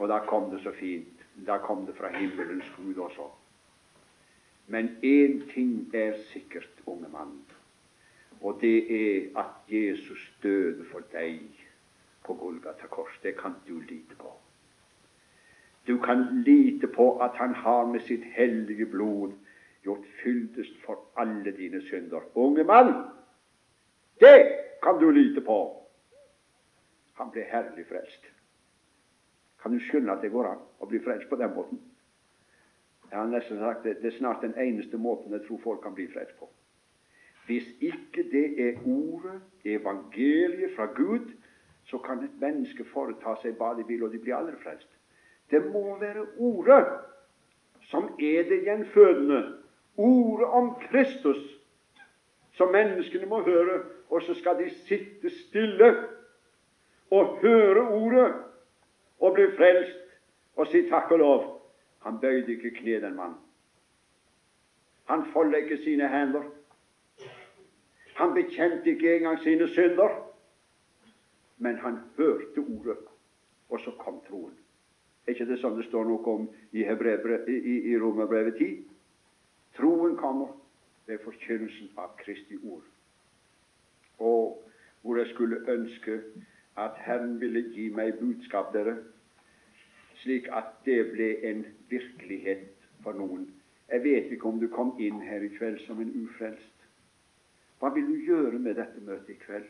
Og 0.00 0.08
da 0.08 0.20
kom 0.26 0.50
det 0.50 0.64
så 0.64 0.72
fint. 0.72 1.19
Da 1.46 1.58
kom 1.58 1.86
det 1.86 1.96
fra 1.96 2.10
himmelens 2.18 2.72
Gud 2.76 2.96
også. 2.96 3.28
Men 4.66 4.88
én 5.02 5.52
ting 5.54 5.94
er 5.94 6.12
sikkert, 6.32 6.70
unge 6.86 7.08
mann, 7.08 7.40
og 8.40 8.58
det 8.60 8.76
er 8.94 9.38
at 9.38 9.72
Jesus 9.72 10.32
døde 10.42 10.84
for 10.92 11.02
deg 11.12 11.40
på 12.24 12.34
Golgata 12.34 12.86
kors. 12.86 13.18
Det 13.22 13.34
kan 13.36 13.54
du 13.68 13.80
lite 13.80 14.14
på. 14.18 14.32
Du 15.86 15.98
kan 15.98 16.42
lite 16.46 16.86
på 16.86 17.18
at 17.18 17.30
Han 17.34 17.54
har 17.54 17.86
med 17.86 18.00
sitt 18.00 18.24
hellige 18.24 18.86
blod 18.86 19.32
gjort 19.82 20.04
fyldest 20.22 20.82
for 20.84 20.98
alle 21.16 21.56
dine 21.56 21.82
synder. 21.82 22.20
Unge 22.34 22.64
mann, 22.64 22.94
det 24.20 24.56
kan 24.82 24.98
du 25.00 25.10
lite 25.10 25.40
på. 25.40 25.86
Han 27.12 27.30
ble 27.30 27.42
herlig 27.42 27.86
frelst. 27.88 28.30
Kan 29.62 29.72
du 29.72 29.80
skjønne 29.84 30.12
at 30.12 30.22
det 30.24 30.32
går 30.32 30.48
an 30.48 30.62
å 30.80 30.88
bli 30.88 31.00
frelst 31.04 31.28
på 31.28 31.36
den 31.40 31.52
måten? 31.54 31.80
Jeg 33.10 33.18
har 33.18 33.28
nesten 33.28 33.58
sagt 33.58 33.84
det, 33.84 33.98
det 34.02 34.12
er 34.12 34.18
snart 34.18 34.44
den 34.44 34.54
eneste 34.54 34.96
måten 34.96 35.34
jeg 35.34 35.44
tror 35.46 35.60
folk 35.64 35.82
kan 35.82 35.94
bli 35.94 36.06
frelst 36.12 36.36
på. 36.38 36.48
Hvis 37.46 37.66
ikke 37.82 38.22
det 38.30 38.46
er 38.62 38.82
ordet, 38.86 39.40
evangeliet 39.64 40.76
fra 40.76 40.86
Gud, 40.94 41.32
så 41.84 41.98
kan 41.98 42.22
et 42.22 42.36
menneske 42.40 42.84
foreta 42.92 43.34
seg 43.42 43.56
hva 43.58 43.72
de 43.74 43.84
vil, 43.88 44.04
og 44.06 44.12
de 44.12 44.20
blir 44.22 44.36
aldri 44.36 44.54
frelst. 44.62 44.88
Det 45.50 45.64
må 45.72 45.96
være 45.98 46.26
Ordet 46.38 46.84
som 47.90 48.12
er 48.22 48.46
det 48.46 48.60
gjenfødende. 48.68 49.40
Ordet 49.96 50.46
om 50.46 50.74
Kristus 50.84 51.40
som 52.54 52.70
menneskene 52.70 53.26
må 53.26 53.40
høre, 53.42 53.80
og 54.10 54.22
så 54.22 54.34
skal 54.38 54.58
de 54.60 54.68
sitte 54.86 55.30
stille 55.30 55.90
og 57.10 57.40
høre 57.42 57.88
Ordet 57.88 58.28
og 59.20 59.34
bli 59.34 59.46
frelst 59.56 59.98
og 60.56 60.66
si 60.70 60.82
takk 60.88 61.12
og 61.16 61.18
lov. 61.18 61.46
Han 62.04 62.20
bøyde 62.20 62.52
ikke 62.52 62.70
kne, 62.80 63.00
den 63.00 63.16
mann. 63.16 63.34
Han 65.10 65.26
foldet 65.32 65.64
ikke 65.64 65.82
sine 65.84 66.08
hender. 66.08 66.42
Han 68.16 68.34
bekjente 68.34 68.90
ikke 68.90 69.16
engang 69.16 69.40
sine 69.42 69.68
synder. 69.68 70.26
Men 71.58 71.76
han 71.76 71.98
hørte 72.16 72.60
Ordet, 72.60 72.96
og 73.68 73.80
så 73.80 73.90
kom 73.98 74.20
troen. 74.28 74.54
Er 75.26 75.34
ikke 75.34 75.46
det 75.46 75.58
sånn 75.60 75.76
det 75.76 75.84
står 75.90 76.06
noe 76.08 76.32
om 76.32 76.46
i, 76.72 76.80
i, 76.80 77.74
i 77.92 77.98
Romerbrevet 78.00 78.56
10? 78.56 78.70
Troen 79.76 80.16
kommer 80.16 80.54
ved 81.06 81.20
forkynnelsen 81.24 81.92
av 82.00 82.16
Kristi 82.18 82.56
ord. 82.64 82.86
Og 84.18 84.56
hvor 85.02 85.20
jeg 85.20 85.28
skulle 85.34 85.60
ønske 85.68 86.16
at 86.76 86.98
Herren 87.06 87.40
ville 87.40 87.62
gi 87.74 87.88
meg 87.94 88.18
budskap, 88.20 88.72
dere, 88.72 88.96
slik 90.22 90.48
at 90.52 90.76
det 90.84 91.00
ble 91.12 91.30
en 91.50 91.64
virkelighet 91.90 92.68
for 93.02 93.16
noen. 93.16 93.48
Jeg 93.90 94.04
vet 94.04 94.32
ikke 94.32 94.48
om 94.48 94.60
du 94.60 94.68
kom 94.70 94.92
inn 95.02 95.20
her 95.24 95.42
i 95.42 95.50
kveld 95.56 95.80
som 95.86 96.00
en 96.00 96.12
ufrelst. 96.22 96.76
Hva 97.80 97.90
vil 97.94 98.06
du 98.06 98.26
gjøre 98.28 98.58
med 98.58 98.76
dette 98.78 99.00
møtet 99.02 99.34
i 99.34 99.38
kveld? 99.40 99.66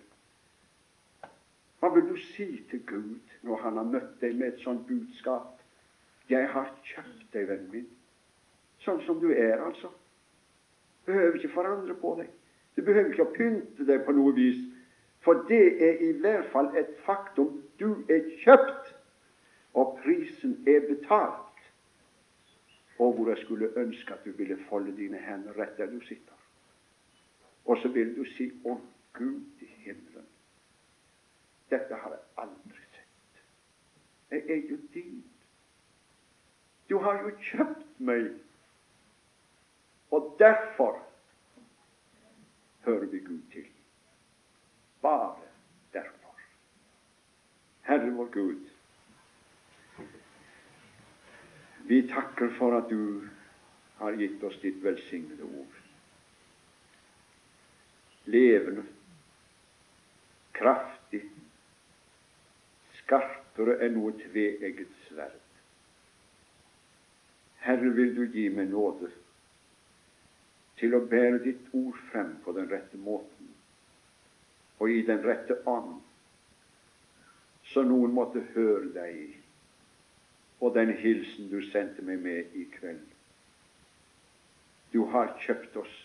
Hva 1.81 1.89
vil 1.95 2.11
du 2.11 2.17
si 2.35 2.49
til 2.71 2.83
Gud 2.87 3.37
når 3.47 3.63
Han 3.63 3.77
har 3.81 3.89
møtt 3.89 4.21
deg 4.21 4.35
med 4.37 4.53
et 4.53 4.61
sånt 4.61 4.87
budskap? 4.87 5.57
Jeg 6.29 6.49
har 6.49 6.69
kjøpt 6.85 7.33
deg, 7.33 7.49
vennen 7.49 7.71
min, 7.73 7.87
sånn 8.85 9.01
som 9.07 9.19
du 9.23 9.31
er, 9.33 9.57
altså. 9.65 9.89
Du 11.01 11.13
behøver 11.13 11.39
ikke 11.39 11.55
forandre 11.55 11.95
på 11.99 12.13
deg. 12.21 12.29
Du 12.77 12.83
behøver 12.85 13.11
ikke 13.11 13.25
å 13.25 13.33
pynte 13.35 13.87
deg 13.89 14.05
på 14.07 14.15
noe 14.15 14.35
vis. 14.37 14.61
For 15.21 15.33
det 15.49 15.89
er 15.89 15.99
i 16.01 16.13
hvert 16.13 16.51
fall 16.53 16.71
et 16.77 16.95
faktum. 17.05 17.63
Du 17.81 18.05
er 18.09 18.21
kjøpt, 18.45 18.95
og 19.75 19.99
prisen 20.03 20.65
er 20.69 20.81
betalt. 20.89 21.47
Og 22.99 23.13
hvor 23.13 23.29
jeg 23.29 23.39
skulle 23.39 23.79
ønske 23.79 24.13
at 24.13 24.25
du 24.25 24.31
ville 24.31 24.59
folde 24.69 24.97
dine 24.97 25.19
hender 25.19 25.57
rett 25.59 25.77
der 25.77 25.87
du 25.87 26.01
sitter. 26.01 26.37
Og 27.65 27.79
så 27.79 27.89
vil 27.89 28.17
du 28.17 28.25
si 28.25 28.51
Å, 28.65 28.77
Gud 29.13 29.63
i 29.65 29.69
himmelen. 29.85 30.27
Dette 31.71 31.95
har 31.95 32.11
jeg 32.11 32.23
aldri 32.37 32.85
sett. 32.93 33.43
Jeg 34.31 34.43
er 34.49 34.63
jo 34.71 34.79
din. 34.95 35.25
Du 36.91 36.99
har 36.99 37.23
jo 37.23 37.31
kjøpt 37.51 38.01
meg. 38.01 38.33
Og 40.11 40.35
derfor 40.39 40.99
hører 42.85 43.07
vi 43.07 43.19
Gud 43.19 43.43
til. 43.53 43.70
Bare 45.01 45.37
derfor. 45.93 46.41
Herre 47.83 48.11
vår 48.11 48.29
Gud, 48.33 48.69
vi 51.89 52.03
takker 52.09 52.53
for 52.59 52.77
at 52.77 52.91
du 52.91 53.29
har 53.99 54.13
gitt 54.13 54.43
oss 54.45 54.61
ditt 54.61 54.83
velsignede 54.85 55.43
ord. 55.43 55.79
Levende, 58.31 58.85
kraftig, 60.53 61.25
skarpere 63.01 63.79
enn 63.87 63.97
noe 63.97 64.13
tveegget 64.21 64.93
sverd. 65.09 65.41
Herre, 67.65 67.91
vil 67.97 68.15
du 68.17 68.27
gi 68.29 68.47
meg 68.53 68.71
nåde 68.71 69.09
til 70.81 70.95
å 70.97 71.03
bære 71.09 71.43
ditt 71.45 71.73
ord 71.77 71.97
frem 72.13 72.37
på 72.45 72.53
den 72.57 72.69
rette 72.71 73.01
måten 73.01 73.40
og 74.81 74.91
i 74.91 75.03
den 75.07 75.21
rette 75.27 75.61
ånd, 75.69 76.01
så 77.71 77.85
noen 77.87 78.17
måtte 78.17 78.43
høre 78.55 78.89
deg 78.95 79.41
og 80.61 80.75
den 80.75 80.93
hilsen 80.97 81.49
du 81.51 81.61
sendte 81.71 82.05
meg 82.05 82.21
med 82.21 82.57
i 82.57 82.67
kveld. 82.75 83.07
Du 84.93 85.05
har 85.13 85.33
kjøpt 85.41 85.77
oss 85.81 85.97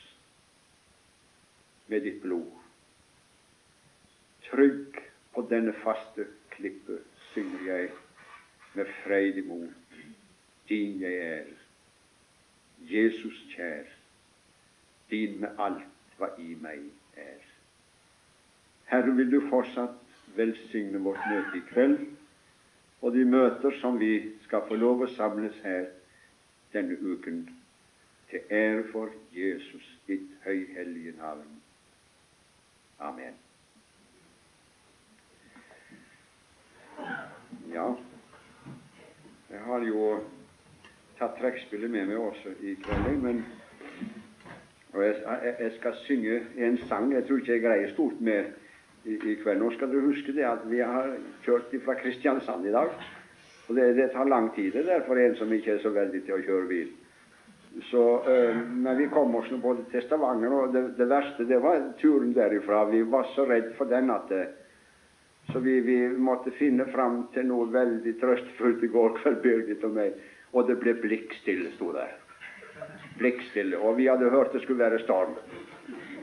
med 1.91 2.05
ditt 2.05 2.21
blod. 2.23 2.51
Trygg 4.47 5.01
på 5.33 5.43
denne 5.49 5.73
faste 5.83 6.27
klippe 6.53 7.01
synger 7.33 7.65
jeg 7.67 7.89
med 8.77 8.93
freidig 9.03 9.43
mot. 9.47 9.97
Din 10.69 11.01
jeg 11.01 11.19
er, 11.25 11.51
Jesus 12.89 13.41
kjær, 13.51 13.89
din 15.11 15.41
med 15.41 15.59
alt 15.61 16.15
hva 16.17 16.31
i 16.41 16.55
meg 16.61 16.87
er. 17.19 17.44
Herre, 18.85 19.15
vil 19.15 19.31
du 19.31 19.39
fortsatt 19.49 20.01
velsigne 20.35 21.01
vårt 21.03 21.21
møte 21.29 21.57
i 21.57 21.63
kveld, 21.71 21.99
og 23.01 23.13
de 23.13 23.25
møter 23.25 23.77
som 23.81 23.99
vi 23.99 24.13
skal 24.45 24.65
få 24.67 24.77
lov 24.79 25.05
å 25.05 25.11
samles 25.15 25.57
her 25.63 25.87
denne 26.73 26.97
uken, 27.01 27.45
til 28.29 28.41
ære 28.51 28.83
for 28.91 29.13
Jesus 29.33 29.85
ditt 30.07 30.31
høyhellige 30.45 31.13
navn. 31.19 31.49
Amen. 32.99 33.37
Ja, 37.73 37.89
jeg 39.49 39.61
har 39.67 39.85
jo 39.85 40.09
tatt 41.19 41.37
trekkspillet 41.39 41.91
med 41.91 42.09
meg 42.09 42.21
også 42.21 42.53
i 42.61 42.75
kveld, 42.81 43.21
men 43.23 43.43
og 44.95 45.03
jeg, 45.03 45.15
jeg, 45.59 45.71
skal 45.77 45.95
synge 46.05 46.37
en 46.57 46.77
sang 46.87 47.09
jeg 47.13 47.25
tror 47.27 47.41
ikke 47.41 47.51
jeg 47.51 47.63
greier 47.65 47.89
stort 47.91 48.21
med 48.23 48.53
i, 49.05 49.35
kveld. 49.43 49.61
Nå 49.61 49.71
skal 49.75 49.91
du 49.91 49.99
huske 50.07 50.33
det 50.35 50.45
at 50.47 50.65
vi 50.69 50.81
har 50.81 51.13
kjørt 51.45 51.73
fra 51.85 51.95
Kristiansand 51.99 52.65
i 52.65 52.73
dag. 52.73 52.93
Og 53.67 53.77
det, 53.77 53.93
det 53.97 54.11
tar 54.13 54.29
lang 54.29 54.51
tid 54.55 54.73
det 54.73 54.85
der 54.85 55.05
for 55.07 55.19
en 55.19 55.35
som 55.39 55.53
ikke 55.53 55.75
er 55.75 55.81
så 55.83 55.93
veldig 55.93 56.21
til 56.25 56.37
å 56.37 56.43
kjøre 56.45 56.69
bil. 56.69 56.91
Så, 57.89 58.03
øh, 58.29 58.59
men 58.71 58.97
vi 58.97 59.07
kom 59.11 59.33
oss 59.35 59.49
nå 59.51 59.57
både 59.59 59.83
til 59.91 60.03
Stavanger, 60.05 60.53
og 60.53 60.73
det, 60.73 60.83
det, 60.97 61.09
verste 61.11 61.47
det 61.49 61.57
var 61.63 61.81
turen 61.99 62.31
derifra. 62.33 62.85
Vi 62.87 63.01
var 63.03 63.27
så 63.33 63.43
redd 63.49 63.73
for 63.77 63.89
den 63.91 64.13
at 64.13 64.29
det, 64.31 64.45
så 65.51 65.59
vi, 65.59 65.79
vi, 65.85 65.97
måtte 66.09 66.53
finne 66.55 66.87
fram 66.93 67.25
til 67.33 67.49
noe 67.49 67.67
veldig 67.73 68.15
trøstfullt 68.21 68.85
i 68.85 68.91
går 68.93 69.17
kveld, 69.19 69.41
Birgit 69.43 69.83
og 69.85 69.97
meg. 69.97 70.15
Og 70.55 70.69
det 70.69 70.79
ble 70.79 70.95
blikkstille, 71.01 71.73
sto 71.75 71.91
der. 71.93 72.15
Blikkstille. 73.19 73.77
Og 73.77 73.99
vi 73.99 74.07
hadde 74.07 74.31
hørt 74.31 74.55
det 74.55 74.63
skulle 74.63 74.85
være 74.85 75.03
storm. 75.03 75.35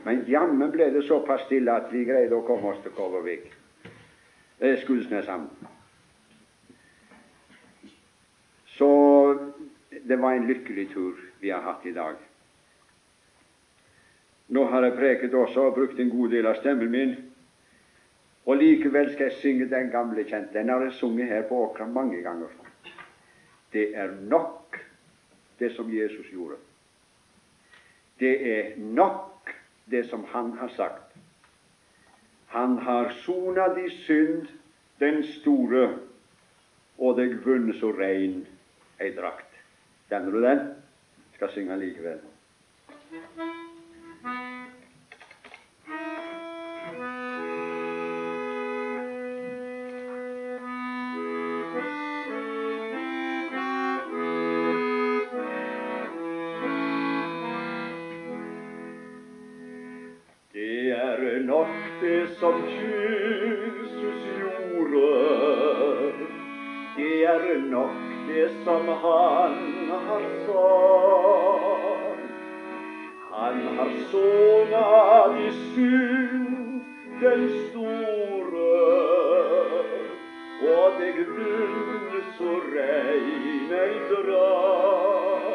Men 0.03 0.25
jammen 0.27 0.71
ble 0.71 0.89
det 0.91 1.05
såpass 1.07 1.45
stille 1.47 1.71
at 1.71 1.91
vi 1.93 2.03
greide 2.05 2.35
å 2.35 2.45
komme 2.47 2.73
oss 2.73 2.81
til 2.83 2.91
Kovervik. 2.95 3.47
Eh, 4.59 4.77
Skudsneshamn. 4.81 5.49
Så 8.77 8.89
det 10.03 10.15
var 10.15 10.33
en 10.33 10.47
lykkelig 10.47 10.89
tur 10.93 11.19
vi 11.39 11.51
har 11.51 11.61
hatt 11.61 11.85
i 11.85 11.93
dag. 11.95 12.15
Nå 14.47 14.65
har 14.69 14.83
jeg 14.83 14.97
preket 14.97 15.33
også 15.33 15.69
og 15.69 15.77
brukt 15.77 15.99
en 15.99 16.11
god 16.11 16.33
del 16.35 16.49
av 16.49 16.59
stemmen 16.59 16.91
min 16.91 17.15
og 18.45 18.57
likevel 18.59 19.07
skal 19.13 19.29
jeg 19.29 19.39
synge 19.39 19.69
den 19.71 19.89
gamle 19.91 20.25
kjente. 20.27 20.51
Den 20.57 20.69
har 20.69 20.83
jeg 20.83 20.97
sunget 20.99 21.27
her 21.27 21.45
på 21.47 21.61
Åkra 21.63 21.87
mange 21.87 22.19
ganger. 22.21 22.51
Det 23.73 23.97
er 23.97 24.11
nok, 24.21 24.77
det 25.59 25.71
som 25.75 25.93
Jesus 25.93 26.27
gjorde. 26.31 26.57
Det 28.19 28.33
er 28.57 28.75
nok, 28.77 29.32
det 29.85 30.03
som 30.09 30.25
Han 30.31 30.57
har 30.57 30.67
sagt. 30.67 31.13
Han 32.47 32.77
har 32.77 33.09
sona 33.09 33.67
di 33.73 33.89
synd, 33.89 34.47
den 34.99 35.23
store, 35.23 35.87
og 36.97 37.17
deg 37.17 37.39
vunnet 37.45 37.79
så 37.79 37.89
rein 37.97 38.43
ei 39.01 39.09
drakt. 39.15 39.49
Kjenner 40.09 40.31
du 40.31 40.41
den? 40.45 40.61
Skal 41.35 41.51
synge 41.55 41.79
likevel. 41.81 42.21
Den 77.23 77.43
store, 77.69 78.71
og 80.73 80.97
deg 80.99 81.19
vunnet 81.27 82.27
så 82.37 82.55
rein 82.73 83.71
ei 83.79 83.93
drar. 84.09 85.53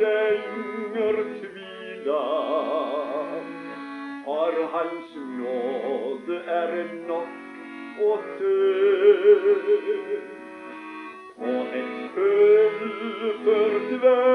lenger 0.03 1.17
tvila 1.39 2.23
for 4.25 4.55
Hans 4.73 5.11
nåde 5.39 6.37
er 6.59 6.73
nok 7.09 7.33
å 8.09 8.11
dø. 8.39 8.59
Og 11.43 11.63
en 11.81 11.93
fullført 12.15 13.91
verk 14.05 14.32